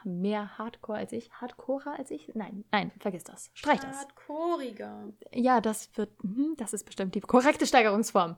[0.04, 1.30] mehr Hardcore als ich.
[1.32, 2.32] Hardcorer als ich?
[2.34, 3.50] Nein, nein, vergiss das.
[3.54, 3.96] Streich das.
[3.96, 5.12] Hardcoreiger.
[5.32, 8.36] Ja, das wird, hm, das ist bestimmt die korrekte Steigerungsform.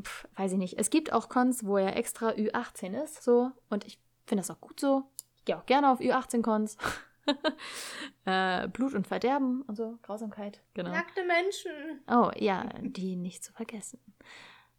[0.00, 0.78] Pff, weiß ich nicht.
[0.78, 3.50] Es gibt auch Cons, wo er extra Ü18 ist, so.
[3.68, 5.04] Und ich finde das auch gut so.
[5.36, 6.76] Ich gehe auch gerne auf Ü18-Cons.
[8.24, 10.90] äh, Blut und Verderben und so, Grausamkeit, genau.
[10.90, 12.00] Nackte Menschen.
[12.08, 14.00] Oh, ja, die nicht zu vergessen.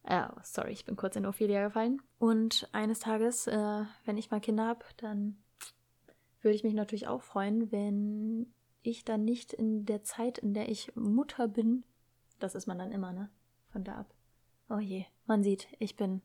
[0.04, 2.02] Oh, sorry, ich bin kurz in Ophelia gefallen.
[2.18, 5.38] Und eines Tages, äh, wenn ich mal Kinder habe, dann
[6.42, 10.70] würde ich mich natürlich auch freuen, wenn ich dann nicht in der Zeit, in der
[10.70, 11.84] ich Mutter bin,
[12.40, 13.30] das ist man dann immer, ne?
[13.72, 14.14] Von da ab.
[14.70, 16.22] Oh je, man sieht, ich bin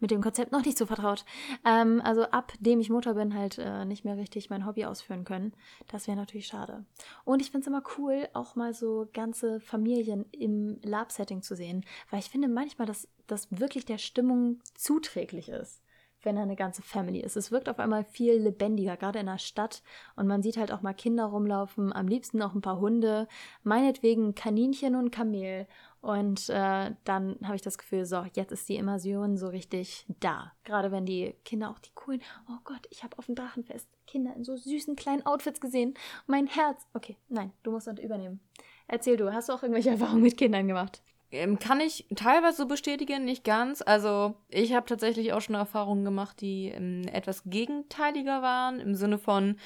[0.00, 1.24] mit dem Konzept noch nicht so vertraut.
[1.64, 5.24] Ähm, also ab dem ich Mutter bin, halt äh, nicht mehr richtig mein Hobby ausführen
[5.24, 5.52] können.
[5.88, 6.84] Das wäre natürlich schade.
[7.24, 11.84] Und ich finde es immer cool, auch mal so ganze Familien im Lab-Setting zu sehen,
[12.10, 15.82] weil ich finde manchmal, dass das wirklich der Stimmung zuträglich ist
[16.22, 17.36] wenn da eine ganze Family ist.
[17.36, 19.82] Es wirkt auf einmal viel lebendiger, gerade in der Stadt.
[20.16, 23.28] Und man sieht halt auch mal Kinder rumlaufen, am liebsten auch ein paar Hunde,
[23.62, 25.66] meinetwegen Kaninchen und Kamel.
[26.00, 30.52] Und äh, dann habe ich das Gefühl, so, jetzt ist die Immersion so richtig da.
[30.64, 34.34] Gerade wenn die Kinder auch die coolen, oh Gott, ich habe auf dem Drachenfest Kinder
[34.36, 35.94] in so süßen kleinen Outfits gesehen.
[36.26, 36.86] Mein Herz.
[36.94, 38.40] Okay, nein, du musst das übernehmen.
[38.86, 41.02] Erzähl du, hast du auch irgendwelche Erfahrungen mit Kindern gemacht?
[41.30, 43.82] Ähm, kann ich teilweise so bestätigen, nicht ganz.
[43.82, 49.18] Also ich habe tatsächlich auch schon Erfahrungen gemacht, die ähm, etwas gegenteiliger waren, im Sinne
[49.18, 49.56] von,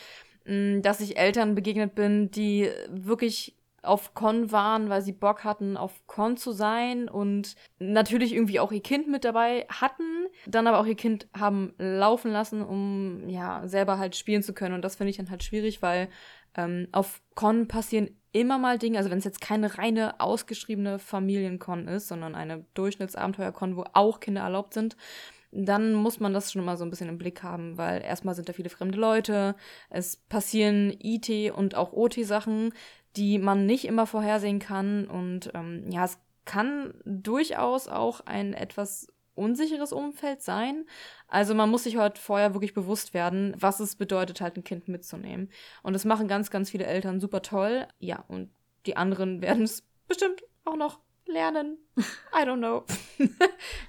[0.45, 5.77] ähm, dass ich Eltern begegnet bin, die wirklich auf Con waren, weil sie Bock hatten,
[5.77, 10.79] auf Con zu sein und natürlich irgendwie auch ihr Kind mit dabei hatten, dann aber
[10.79, 14.75] auch ihr Kind haben laufen lassen, um ja selber halt spielen zu können.
[14.75, 16.09] Und das finde ich dann halt schwierig, weil
[16.57, 21.87] ähm, auf Con passieren immer mal Dinge, also wenn es jetzt keine reine ausgeschriebene Familienkon
[21.89, 24.97] ist, sondern eine Durchschnittsabenteuerkon, wo auch Kinder erlaubt sind,
[25.53, 28.49] dann muss man das schon mal so ein bisschen im Blick haben, weil erstmal sind
[28.49, 29.55] da viele fremde Leute,
[29.91, 32.73] es passieren IT und auch OT-Sachen,
[33.17, 39.12] die man nicht immer vorhersehen kann und ähm, ja, es kann durchaus auch ein etwas
[39.35, 40.85] unsicheres Umfeld sein.
[41.29, 44.89] Also man muss sich heute vorher wirklich bewusst werden, was es bedeutet, halt ein Kind
[44.89, 45.51] mitzunehmen.
[45.83, 47.87] Und das machen ganz, ganz viele Eltern super toll.
[47.99, 48.51] Ja, und
[48.87, 51.79] die anderen werden es bestimmt auch noch lernen.
[51.99, 52.85] I don't know.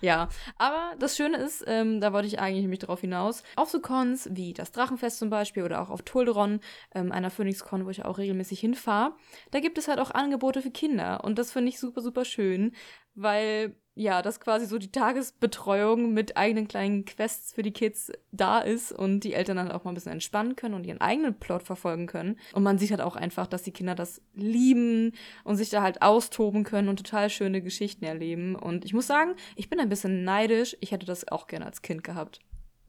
[0.01, 3.79] ja, aber das Schöne ist, ähm, da wollte ich eigentlich nämlich darauf hinaus, auf so
[3.79, 6.59] Cons wie das Drachenfest zum Beispiel oder auch auf Tulderon,
[6.93, 9.15] ähm, einer Phoenix-Con, wo ich auch regelmäßig hinfahre,
[9.51, 12.73] da gibt es halt auch Angebote für Kinder und das finde ich super, super schön,
[13.15, 18.59] weil ja, dass quasi so die Tagesbetreuung mit eigenen kleinen Quests für die Kids da
[18.59, 21.63] ist und die Eltern dann auch mal ein bisschen entspannen können und ihren eigenen Plot
[21.63, 22.39] verfolgen können.
[22.53, 26.01] Und man sieht halt auch einfach, dass die Kinder das lieben und sich da halt
[26.01, 28.55] austoben können und total schöne Geschichten erleben.
[28.55, 30.75] Und ich muss sagen, ich bin ein bisschen neidisch.
[30.79, 32.39] Ich hätte das auch gerne als Kind gehabt.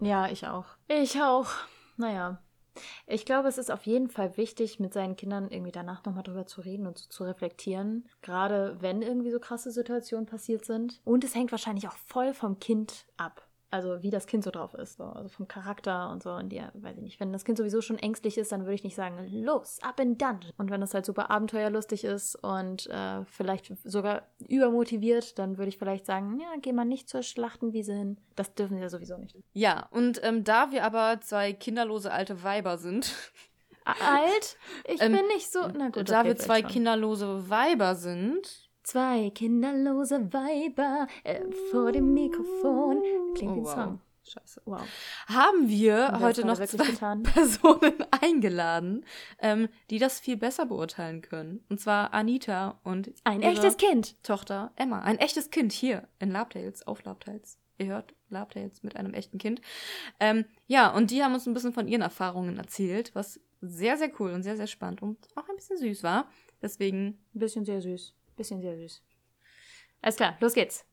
[0.01, 0.67] Ja, ich auch.
[0.89, 1.51] Ich auch.
[1.97, 2.43] Naja,
[3.07, 6.47] ich glaube, es ist auf jeden Fall wichtig, mit seinen Kindern irgendwie danach nochmal drüber
[6.47, 8.09] zu reden und so zu reflektieren.
[8.23, 11.01] Gerade wenn irgendwie so krasse Situationen passiert sind.
[11.05, 14.73] Und es hängt wahrscheinlich auch voll vom Kind ab also wie das Kind so drauf
[14.75, 16.31] ist, so, also vom Charakter und so.
[16.31, 18.85] Und ja, weiß ich nicht, wenn das Kind sowieso schon ängstlich ist, dann würde ich
[18.85, 20.53] nicht sagen, los, ab in Dungeon.
[20.57, 25.79] Und wenn das halt super abenteuerlustig ist und äh, vielleicht sogar übermotiviert, dann würde ich
[25.79, 28.17] vielleicht sagen, ja, geh mal nicht zur Schlachtenwiese hin.
[28.37, 29.37] Das dürfen sie ja sowieso nicht.
[29.55, 33.13] Ja, und ähm, da wir aber zwei kinderlose alte Weiber sind.
[33.85, 34.57] Alt?
[34.85, 35.67] Ich ähm, bin nicht so.
[35.77, 42.13] Na gut, da okay, wir zwei kinderlose Weiber sind, Zwei kinderlose Weiber äh, vor dem
[42.13, 43.03] Mikrofon.
[43.35, 43.75] Klingt oh, wie ein wow.
[43.75, 44.01] Song.
[44.27, 44.63] Scheiße.
[44.67, 44.83] Wow.
[45.27, 47.23] Haben wir heute noch zwei getan?
[47.25, 49.07] Personen eingeladen,
[49.39, 51.65] ähm, die das viel besser beurteilen können.
[51.71, 54.23] Und zwar Anita und ein echtes Kind.
[54.23, 55.01] Tochter Emma.
[55.01, 57.59] Ein echtes Kind hier in Labtails, auf Labtails.
[57.79, 59.63] Ihr hört Labtails mit einem echten Kind.
[60.21, 64.11] Ähm, ja, und die haben uns ein bisschen von ihren Erfahrungen erzählt, was sehr, sehr
[64.21, 66.29] cool und sehr, sehr spannend und auch ein bisschen süß war.
[66.61, 67.19] Deswegen.
[67.35, 68.15] Ein bisschen sehr süß.
[68.37, 69.03] Bisschen sehr süß.
[70.03, 70.85] Alles klar, los geht's.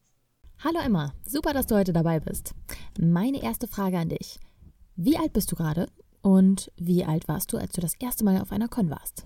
[0.63, 2.53] Hallo Emma, super, dass du heute dabei bist.
[2.99, 4.39] Meine erste Frage an dich.
[4.95, 5.87] Wie alt bist du gerade
[6.21, 9.25] und wie alt warst du, als du das erste Mal auf einer Con warst?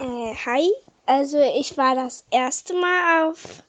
[0.00, 0.70] Äh, hi,
[1.06, 3.62] also ich war das erste Mal auf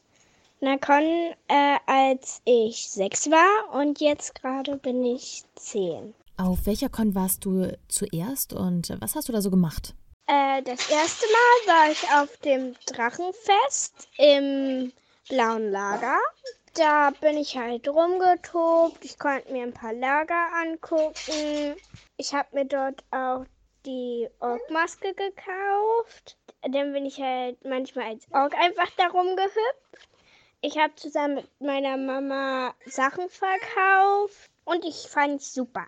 [0.61, 1.03] einer Con,
[1.47, 6.13] äh, als ich sechs war und jetzt gerade bin ich zehn.
[6.37, 9.95] Auf welcher Con warst du zuerst und was hast du da so gemacht?
[10.31, 14.93] Äh, das erste Mal war ich auf dem Drachenfest im
[15.27, 16.19] blauen Lager.
[16.73, 19.03] Da bin ich halt rumgetobt.
[19.03, 21.75] Ich konnte mir ein paar Lager angucken.
[22.15, 23.43] Ich habe mir dort auch
[23.85, 26.37] die Ork-Maske gekauft.
[26.61, 30.07] Dann bin ich halt manchmal als Ork einfach da rumgehüpft.
[30.61, 35.87] Ich habe zusammen mit meiner Mama Sachen verkauft und ich fand es super.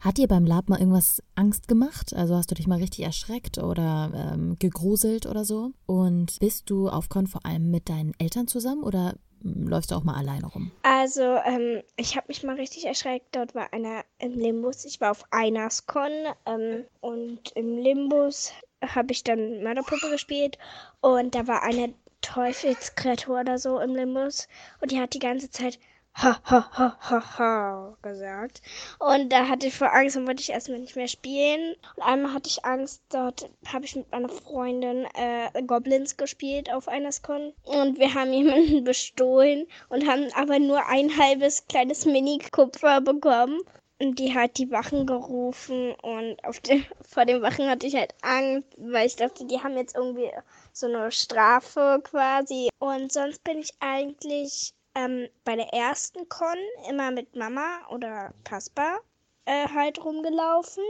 [0.00, 2.14] Hat dir beim Lab mal irgendwas Angst gemacht?
[2.14, 5.72] Also hast du dich mal richtig erschreckt oder ähm, gegruselt oder so?
[5.86, 9.94] Und bist du auf Con vor allem mit deinen Eltern zusammen oder hm, läufst du
[9.94, 10.70] auch mal alleine rum?
[10.82, 13.34] Also, ähm, ich habe mich mal richtig erschreckt.
[13.34, 14.84] Dort war einer im Limbus.
[14.84, 16.10] Ich war auf Einers Con
[16.46, 20.58] ähm, und im Limbus habe ich dann Mörderpuppe gespielt
[21.00, 24.48] und da war eine Teufelskreatur oder so im Limbus
[24.80, 25.78] und die hat die ganze Zeit
[26.16, 28.62] ha, ha, ha, ha, ha gesagt.
[28.98, 31.76] Und da hatte ich vor Angst und wollte ich erstmal nicht mehr spielen.
[31.96, 36.88] Und einmal hatte ich Angst, dort habe ich mit meiner Freundin äh, Goblins gespielt auf
[36.88, 37.52] einer Con.
[37.64, 43.60] Und wir haben jemanden bestohlen und haben aber nur ein halbes kleines Mini-Kupfer bekommen.
[43.98, 48.14] Und die hat die Wachen gerufen und auf den, vor den Wachen hatte ich halt
[48.20, 50.30] Angst, weil ich dachte, die haben jetzt irgendwie
[50.72, 52.68] so eine Strafe quasi.
[52.78, 56.56] Und sonst bin ich eigentlich ähm, bei der ersten Con
[56.88, 58.98] immer mit Mama oder Kasper
[59.44, 60.82] äh, halt rumgelaufen.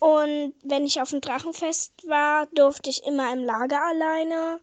[0.00, 4.60] Und wenn ich auf dem Drachenfest war, durfte ich immer im Lager alleine.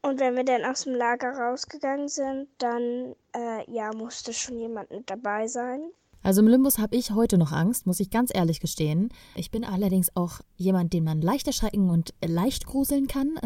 [0.00, 4.90] Und wenn wir dann aus dem Lager rausgegangen sind, dann äh, ja, musste schon jemand
[4.90, 5.90] mit dabei sein.
[6.22, 9.10] Also im Limbus habe ich heute noch Angst, muss ich ganz ehrlich gestehen.
[9.34, 13.38] Ich bin allerdings auch jemand, den man leicht erschrecken und leicht gruseln kann.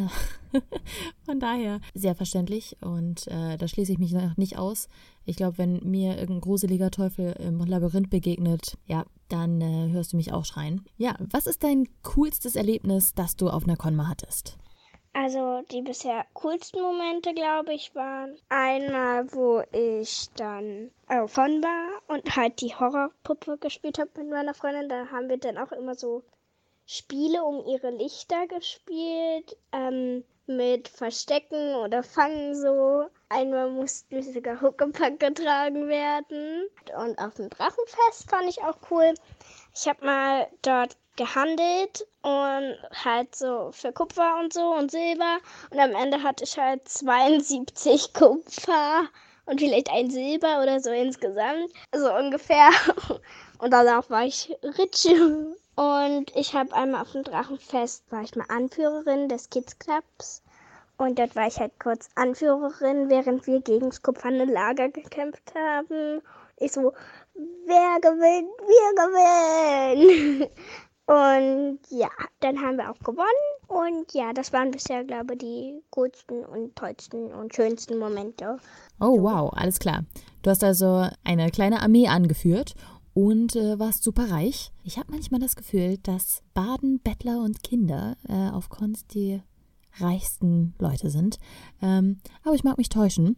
[1.25, 4.89] Von daher sehr verständlich und äh, da schließe ich mich noch nicht aus.
[5.25, 10.17] Ich glaube, wenn mir irgendein gruseliger Teufel im Labyrinth begegnet, ja, dann äh, hörst du
[10.17, 10.83] mich auch schreien.
[10.97, 14.59] Ja, was ist dein coolstes Erlebnis, das du auf einer Konma hattest?
[15.15, 22.01] Also die bisher coolsten Momente, glaube ich, waren einmal, wo ich dann äh, von war
[22.09, 24.89] und halt die Horrorpuppe gespielt habe mit meiner Freundin.
[24.89, 26.23] Da haben wir dann auch immer so
[26.87, 33.07] Spiele um ihre Lichter gespielt, ähm, mit Verstecken oder Fangen so.
[33.29, 36.69] Einmal mussten wir sogar Huckepack getragen werden.
[36.97, 39.15] Und auf dem Drachenfest fand ich auch cool.
[39.75, 45.39] Ich habe mal dort gehandelt und halt so für Kupfer und so und Silber.
[45.71, 49.09] Und am Ende hatte ich halt 72 Kupfer
[49.47, 51.73] und vielleicht ein Silber oder so insgesamt.
[51.95, 52.71] So ungefähr.
[53.59, 55.07] Und danach war ich rich.
[55.77, 60.43] Und ich habe einmal auf dem Drachenfest, war ich mal Anführerin des Kids Clubs.
[60.99, 66.23] Und dort war ich halt kurz Anführerin, während wir gegen das kupferne Lager gekämpft haben.
[66.57, 66.93] Ich so,
[67.35, 68.51] wer gewinnt?
[68.67, 70.51] Wir gewinnen!
[71.07, 72.09] Und ja,
[72.41, 73.27] dann haben wir auch gewonnen.
[73.67, 78.59] Und ja, das waren bisher, glaube ich, die coolsten und tollsten und schönsten Momente.
[79.01, 80.05] Oh, wow, alles klar.
[80.43, 82.75] Du hast also eine kleine Armee angeführt
[83.15, 84.73] und äh, warst super reich.
[84.85, 89.43] Ich habe manchmal das Gefühl, dass Baden, Bettler und Kinder äh, auf Kunst die
[89.99, 91.39] reichsten Leute sind.
[91.83, 93.37] Ähm, aber ich mag mich täuschen.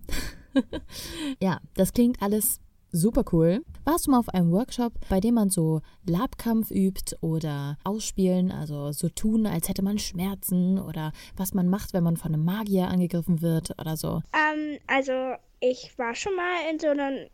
[1.40, 2.60] ja, das klingt alles
[2.94, 3.64] super cool.
[3.84, 8.92] Warst du mal auf einem Workshop, bei dem man so Labkampf übt oder Ausspielen, also
[8.92, 12.88] so tun, als hätte man Schmerzen oder was man macht, wenn man von einem Magier
[12.88, 14.22] angegriffen wird oder so?
[14.32, 17.28] Ähm, also ich war schon mal in so einem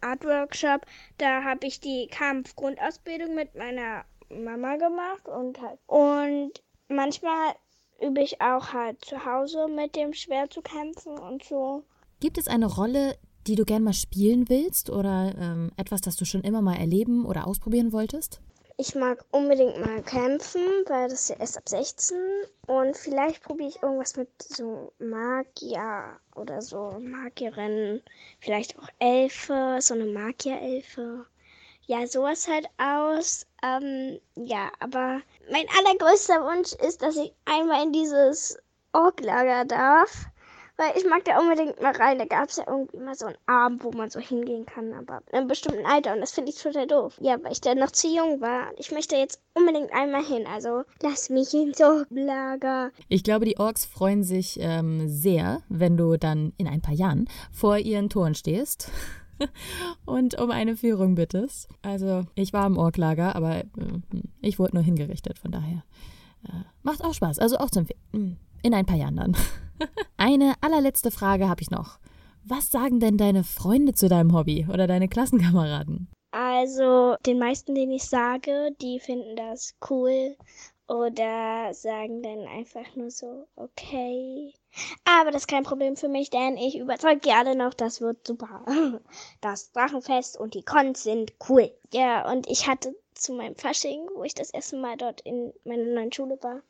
[0.00, 0.86] Art Workshop.
[1.18, 6.52] Da habe ich die Kampfgrundausbildung mit meiner Mama gemacht und halt und
[6.88, 7.54] manchmal
[8.00, 11.84] übe ich auch halt zu Hause mit dem Schwert zu kämpfen und so.
[12.20, 13.16] Gibt es eine Rolle,
[13.46, 17.24] die du gern mal spielen willst oder ähm, etwas, das du schon immer mal erleben
[17.26, 18.40] oder ausprobieren wolltest?
[18.76, 22.16] Ich mag unbedingt mal kämpfen, weil das ja erst ab 16
[22.66, 28.00] und vielleicht probiere ich irgendwas mit so Magier oder so Magierin,
[28.40, 31.26] vielleicht auch Elfe, so eine Magierelfe.
[31.82, 33.46] Ja, sowas halt aus.
[33.62, 35.20] Ähm, ja, aber
[35.50, 38.56] mein allergrößter Wunsch ist, dass ich einmal in dieses
[38.94, 40.24] Orklager darf.
[40.80, 42.18] Weil ich mag da unbedingt mal rein.
[42.18, 45.20] Da gab es ja irgendwie mal so einen Abend, wo man so hingehen kann, aber
[45.30, 46.14] in einem bestimmten Alter.
[46.14, 47.18] Und das finde ich total doof.
[47.20, 48.68] Ja, weil ich da noch zu jung war.
[48.78, 50.46] Ich möchte jetzt unbedingt einmal hin.
[50.46, 52.92] Also lass mich ins Orklager.
[53.10, 57.28] Ich glaube, die Orks freuen sich ähm, sehr, wenn du dann in ein paar Jahren
[57.52, 58.90] vor ihren Toren stehst
[60.06, 61.68] und um eine Führung bittest.
[61.82, 63.64] Also, ich war im Orklager, aber äh,
[64.40, 65.84] ich wurde nur hingerichtet, von daher.
[66.48, 68.00] Äh, macht auch Spaß, also auch zu empfehlen.
[68.14, 69.36] Hm, in ein paar Jahren dann.
[70.16, 71.98] Eine allerletzte Frage habe ich noch.
[72.44, 76.08] Was sagen denn deine Freunde zu deinem Hobby oder deine Klassenkameraden?
[76.32, 80.36] Also, den meisten, denen ich sage, die finden das cool
[80.90, 84.52] oder sagen dann einfach nur so, okay.
[85.04, 88.26] Aber das ist kein Problem für mich, denn ich überzeuge die alle noch, das wird
[88.26, 88.64] super.
[89.40, 91.70] Das Drachenfest und die Cons sind cool.
[91.92, 95.84] Ja, und ich hatte zu meinem Fasching, wo ich das erste Mal dort in meiner
[95.84, 96.62] neuen Schule war,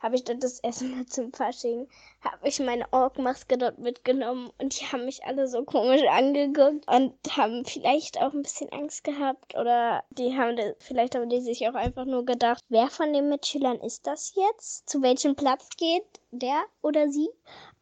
[0.00, 1.88] habe ich dort das erste Mal zum Fasching,
[2.22, 7.14] habe ich meine Ork-Maske dort mitgenommen und die haben mich alle so komisch angeguckt und
[7.36, 11.74] haben vielleicht auch ein bisschen Angst gehabt oder die haben, vielleicht haben die sich auch
[11.74, 14.88] einfach nur gedacht, wer von den Mitschülern ist das jetzt?
[14.88, 17.28] Zu welchem Platz geht der oder sie?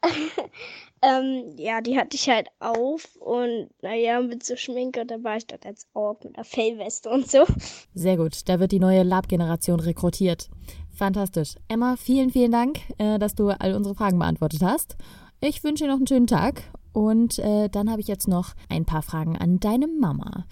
[1.03, 5.47] ähm, ja, die hatte ich halt auf und naja, mit so Schminke, da war ich
[5.47, 7.45] dort als Ork mit der Fellweste und so.
[7.95, 10.49] Sehr gut, da wird die neue Lab-Generation rekrutiert.
[10.97, 11.57] Fantastisch.
[11.69, 14.97] Emma, vielen, vielen Dank, äh, dass du all unsere Fragen beantwortet hast.
[15.41, 16.63] Ich wünsche dir noch einen schönen Tag
[16.95, 20.47] und äh, dann habe ich jetzt noch ein paar Fragen an deine Mama.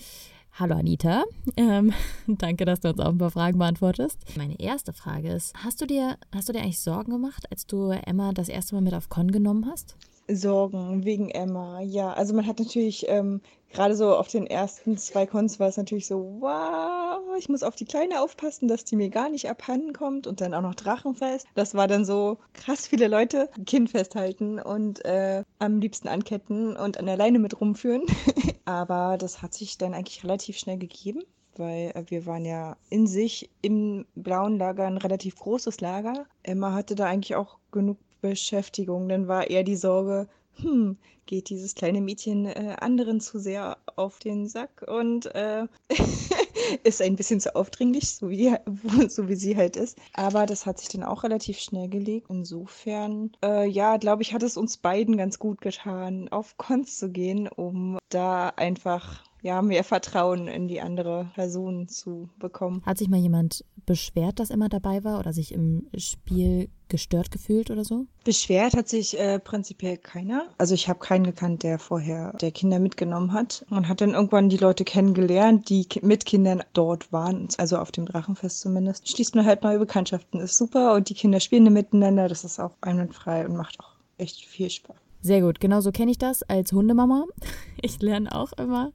[0.52, 1.24] Hallo Anita,
[1.56, 1.94] ähm,
[2.26, 4.18] danke, dass du uns auch ein paar Fragen beantwortest.
[4.36, 7.88] Meine erste Frage ist, hast du dir, hast du dir eigentlich Sorgen gemacht, als du
[7.88, 9.96] Emma das erste Mal mit auf Con genommen hast?
[10.28, 12.12] Sorgen wegen Emma, ja.
[12.12, 13.40] Also man hat natürlich, ähm,
[13.72, 17.74] gerade so auf den ersten zwei Cons war es natürlich so, wow, ich muss auf
[17.76, 21.46] die Kleine aufpassen, dass die mir gar nicht abhanden kommt und dann auch noch Drachenfest.
[21.54, 26.98] Das war dann so krass viele Leute, Kind festhalten und äh, am liebsten anketten und
[26.98, 28.02] an der Leine mit rumführen.
[28.64, 31.22] Aber das hat sich dann eigentlich relativ schnell gegeben
[31.56, 36.26] weil äh, wir waren ja in sich im blauen Lager ein relativ großes Lager.
[36.42, 37.98] Emma hatte da eigentlich auch genug
[38.30, 39.06] Beschäftigung.
[39.10, 40.96] Dann war eher die Sorge, hm,
[41.26, 45.66] geht dieses kleine Mädchen äh, anderen zu sehr auf den Sack und äh,
[46.84, 48.54] ist ein bisschen zu aufdringlich, so wie,
[49.08, 49.98] so wie sie halt ist.
[50.14, 52.28] Aber das hat sich dann auch relativ schnell gelegt.
[52.30, 57.10] Insofern, äh, ja, glaube ich, hat es uns beiden ganz gut getan, auf Cons zu
[57.10, 62.82] gehen, um da einfach ja, mehr Vertrauen in die andere Person zu bekommen.
[62.86, 67.70] Hat sich mal jemand beschwert, dass Emma dabei war oder sich im Spiel gestört gefühlt
[67.70, 68.06] oder so?
[68.24, 70.46] Beschwert hat sich äh, prinzipiell keiner.
[70.56, 73.66] Also ich habe keinen gekannt, der vorher der Kinder mitgenommen hat.
[73.68, 78.06] Man hat dann irgendwann die Leute kennengelernt, die mit Kindern dort waren, also auf dem
[78.06, 79.10] Drachenfest zumindest.
[79.10, 82.72] Schließt man halt neue Bekanntschaften, ist super und die Kinder spielen miteinander, das ist auch
[82.80, 84.96] einwandfrei und macht auch echt viel Spaß.
[85.24, 87.24] Sehr gut, genau so kenne ich das als Hundemama.
[87.82, 88.92] Ich lerne auch immer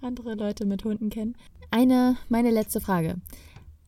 [0.00, 1.36] andere Leute mit Hunden kennen.
[1.70, 3.16] Eine, meine letzte Frage.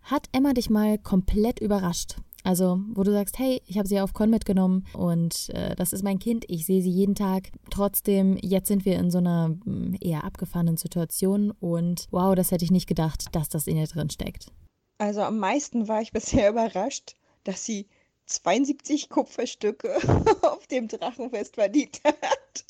[0.03, 2.17] Hat Emma dich mal komplett überrascht?
[2.45, 6.03] Also, wo du sagst, hey, ich habe sie auf Con mitgenommen und äh, das ist
[6.03, 7.51] mein Kind, ich sehe sie jeden Tag.
[7.71, 12.65] Trotzdem, jetzt sind wir in so einer mm, eher abgefahrenen Situation und wow, das hätte
[12.65, 14.53] ich nicht gedacht, dass das in ihr drin steckt.
[14.99, 17.15] Also am meisten war ich bisher überrascht,
[17.45, 17.89] dass sie
[18.31, 19.97] 72 Kupferstücke
[20.43, 22.65] auf dem Drachenfest verdient hat.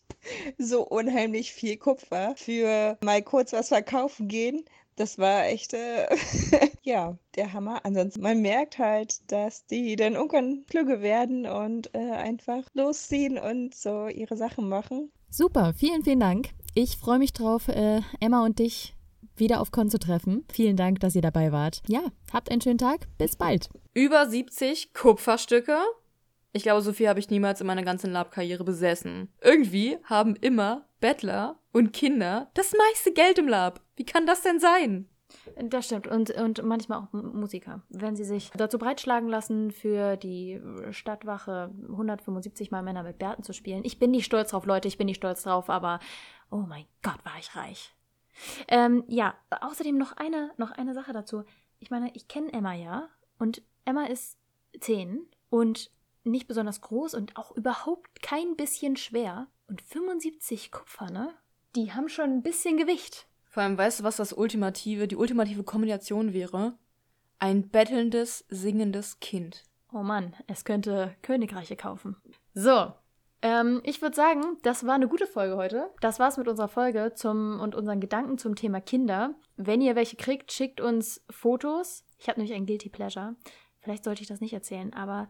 [0.58, 4.64] So unheimlich viel Kupfer für mal kurz was verkaufen gehen
[5.00, 6.06] das war echt, äh,
[6.82, 7.80] ja, der Hammer.
[7.84, 13.74] Ansonsten, man merkt halt, dass die dann irgendwann klüge werden und äh, einfach losziehen und
[13.74, 15.10] so ihre Sachen machen.
[15.30, 16.50] Super, vielen, vielen Dank.
[16.74, 18.94] Ich freue mich drauf, äh, Emma und dich
[19.40, 20.44] wieder auf Con zu treffen.
[20.52, 21.82] Vielen Dank, dass ihr dabei wart.
[21.88, 23.08] Ja, habt einen schönen Tag.
[23.18, 23.68] Bis bald.
[23.94, 25.78] Über 70 Kupferstücke.
[26.52, 29.32] Ich glaube, so viel habe ich niemals in meiner ganzen Lab-Karriere besessen.
[29.40, 33.80] Irgendwie haben immer Bettler und Kinder das meiste Geld im Lab.
[33.96, 35.08] Wie kann das denn sein?
[35.62, 36.08] Das stimmt.
[36.08, 37.82] Und, und manchmal auch Musiker.
[37.88, 40.60] Wenn sie sich dazu breitschlagen lassen, für die
[40.90, 43.84] Stadtwache 175 Mal Männer mit Bärten zu spielen.
[43.84, 46.00] Ich bin nicht stolz drauf, Leute, ich bin nicht stolz drauf, aber
[46.50, 47.94] oh mein Gott, war ich reich.
[48.68, 51.44] Ähm, ja, außerdem noch eine, noch eine Sache dazu.
[51.78, 53.08] Ich meine, ich kenne Emma ja
[53.38, 54.38] und Emma ist
[54.80, 55.90] 10 und
[56.24, 59.48] nicht besonders groß und auch überhaupt kein bisschen schwer.
[59.66, 61.32] Und 75 Kupfer, ne?
[61.76, 63.26] Die haben schon ein bisschen Gewicht.
[63.44, 66.76] Vor allem, weißt du, was das ultimative, die ultimative Kombination wäre?
[67.38, 69.64] Ein bettelndes, singendes Kind.
[69.92, 72.16] Oh Mann, es könnte Königreiche kaufen.
[72.54, 72.92] So,
[73.42, 75.90] ähm, ich würde sagen, das war eine gute Folge heute.
[76.00, 79.34] Das war's mit unserer Folge zum, und unseren Gedanken zum Thema Kinder.
[79.56, 82.04] Wenn ihr welche kriegt, schickt uns Fotos.
[82.18, 83.36] Ich habe nämlich ein Guilty Pleasure.
[83.80, 85.28] Vielleicht sollte ich das nicht erzählen, aber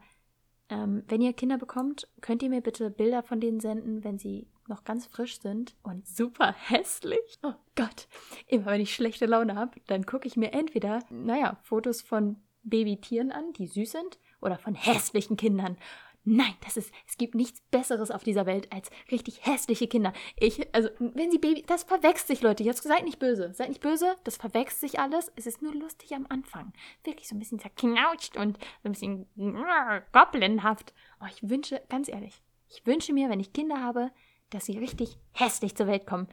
[0.69, 4.47] ähm, wenn ihr Kinder bekommt, könnt ihr mir bitte Bilder von denen senden, wenn sie
[4.67, 7.39] noch ganz frisch sind und super hässlich.
[7.43, 8.07] Oh Gott.
[8.47, 13.31] Immer wenn ich schlechte Laune habe, dann gucke ich mir entweder, naja, Fotos von Babytieren
[13.31, 15.77] an, die süß sind, oder von hässlichen Kindern.
[16.23, 20.13] Nein, das ist, es gibt nichts Besseres auf dieser Welt als richtig hässliche Kinder.
[20.37, 22.63] Ich, also, wenn sie Baby, das verwechselt sich, Leute.
[22.63, 23.53] Jetzt seid nicht böse.
[23.53, 25.31] Seid nicht böse, das verwechselt sich alles.
[25.35, 26.73] Es ist nur lustig am Anfang.
[27.03, 30.93] Wirklich so ein bisschen zerknautscht und so ein bisschen goblinhaft.
[31.21, 34.11] Oh, ich wünsche, ganz ehrlich, ich wünsche mir, wenn ich Kinder habe,
[34.51, 36.27] dass sie richtig hässlich zur Welt kommen.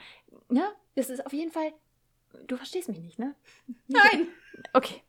[0.50, 1.72] Ja, das ist auf jeden Fall.
[2.46, 3.34] Du verstehst mich nicht, ne?
[3.86, 4.28] Nein!
[4.74, 5.02] Okay.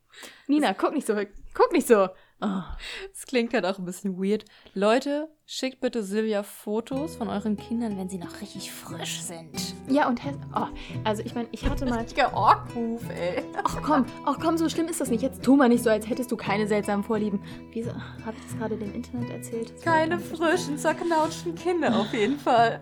[0.48, 1.16] Nina, guck nicht so.
[1.54, 2.08] Guck nicht so.
[2.42, 2.64] Oh.
[3.12, 4.46] Das klingt halt auch ein bisschen weird.
[4.74, 9.50] Leute, schickt bitte Silvia Fotos von euren Kindern, wenn sie noch richtig frisch sind.
[9.88, 10.22] Ja, und
[10.56, 10.68] oh,
[11.04, 11.98] also ich meine, ich hatte mal.
[11.98, 13.44] Richtiger Ork-Move, ey.
[13.64, 15.24] Ach komm, ach komm, so schlimm ist das nicht.
[15.24, 17.40] Jetzt tu mal nicht so, als hättest du keine seltsamen Vorlieben.
[17.74, 17.92] Wieso?
[18.24, 19.74] Habe ich das gerade dem Internet erzählt?
[19.82, 22.82] Keine frischen, zerknautschten Kinder auf jeden Fall.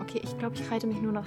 [0.00, 1.26] Okay, ich glaube, ich reite mich nur noch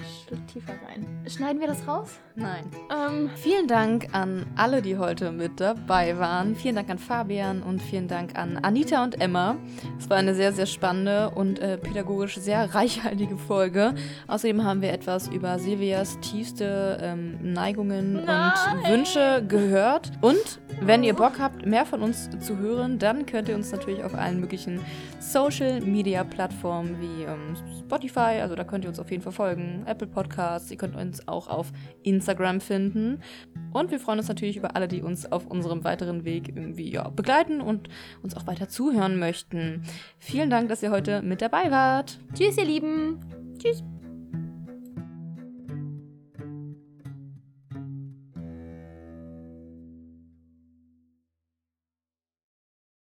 [0.52, 1.06] tiefer rein.
[1.28, 2.18] Schneiden wir das raus?
[2.34, 2.64] Nein.
[2.90, 6.56] Ähm, vielen Dank an alle, die heute mit dabei waren.
[6.56, 9.56] Vielen Dank an Fabian und vielen Dank an Anita und Emma.
[9.98, 13.94] Es war eine sehr, sehr spannende und äh, pädagogisch sehr reichhaltige Folge.
[14.26, 18.52] Außerdem haben wir etwas über Silvias tiefste ähm, Neigungen Nein.
[18.72, 20.12] und Wünsche gehört.
[20.20, 24.04] Und wenn ihr Bock habt, mehr von uns zu hören, dann könnt ihr uns natürlich
[24.04, 24.80] auf allen möglichen
[25.20, 29.82] Social Media Plattformen wie ähm, Spotify, also da könnt ihr uns auf jeden Fall folgen,
[29.86, 31.72] Apple Podcasts, ihr könnt uns auch auf
[32.02, 33.20] Instagram finden.
[33.72, 37.08] Und wir freuen uns natürlich über alle, die uns auf unserem weiteren Weg irgendwie ja,
[37.08, 37.88] begleiten und
[38.22, 39.82] uns auch weiter zuhören möchten.
[40.38, 42.20] Vielen Dank, dass ihr heute mit dabei wart.
[42.32, 43.18] Tschüss, ihr Lieben.
[43.58, 43.82] Tschüss.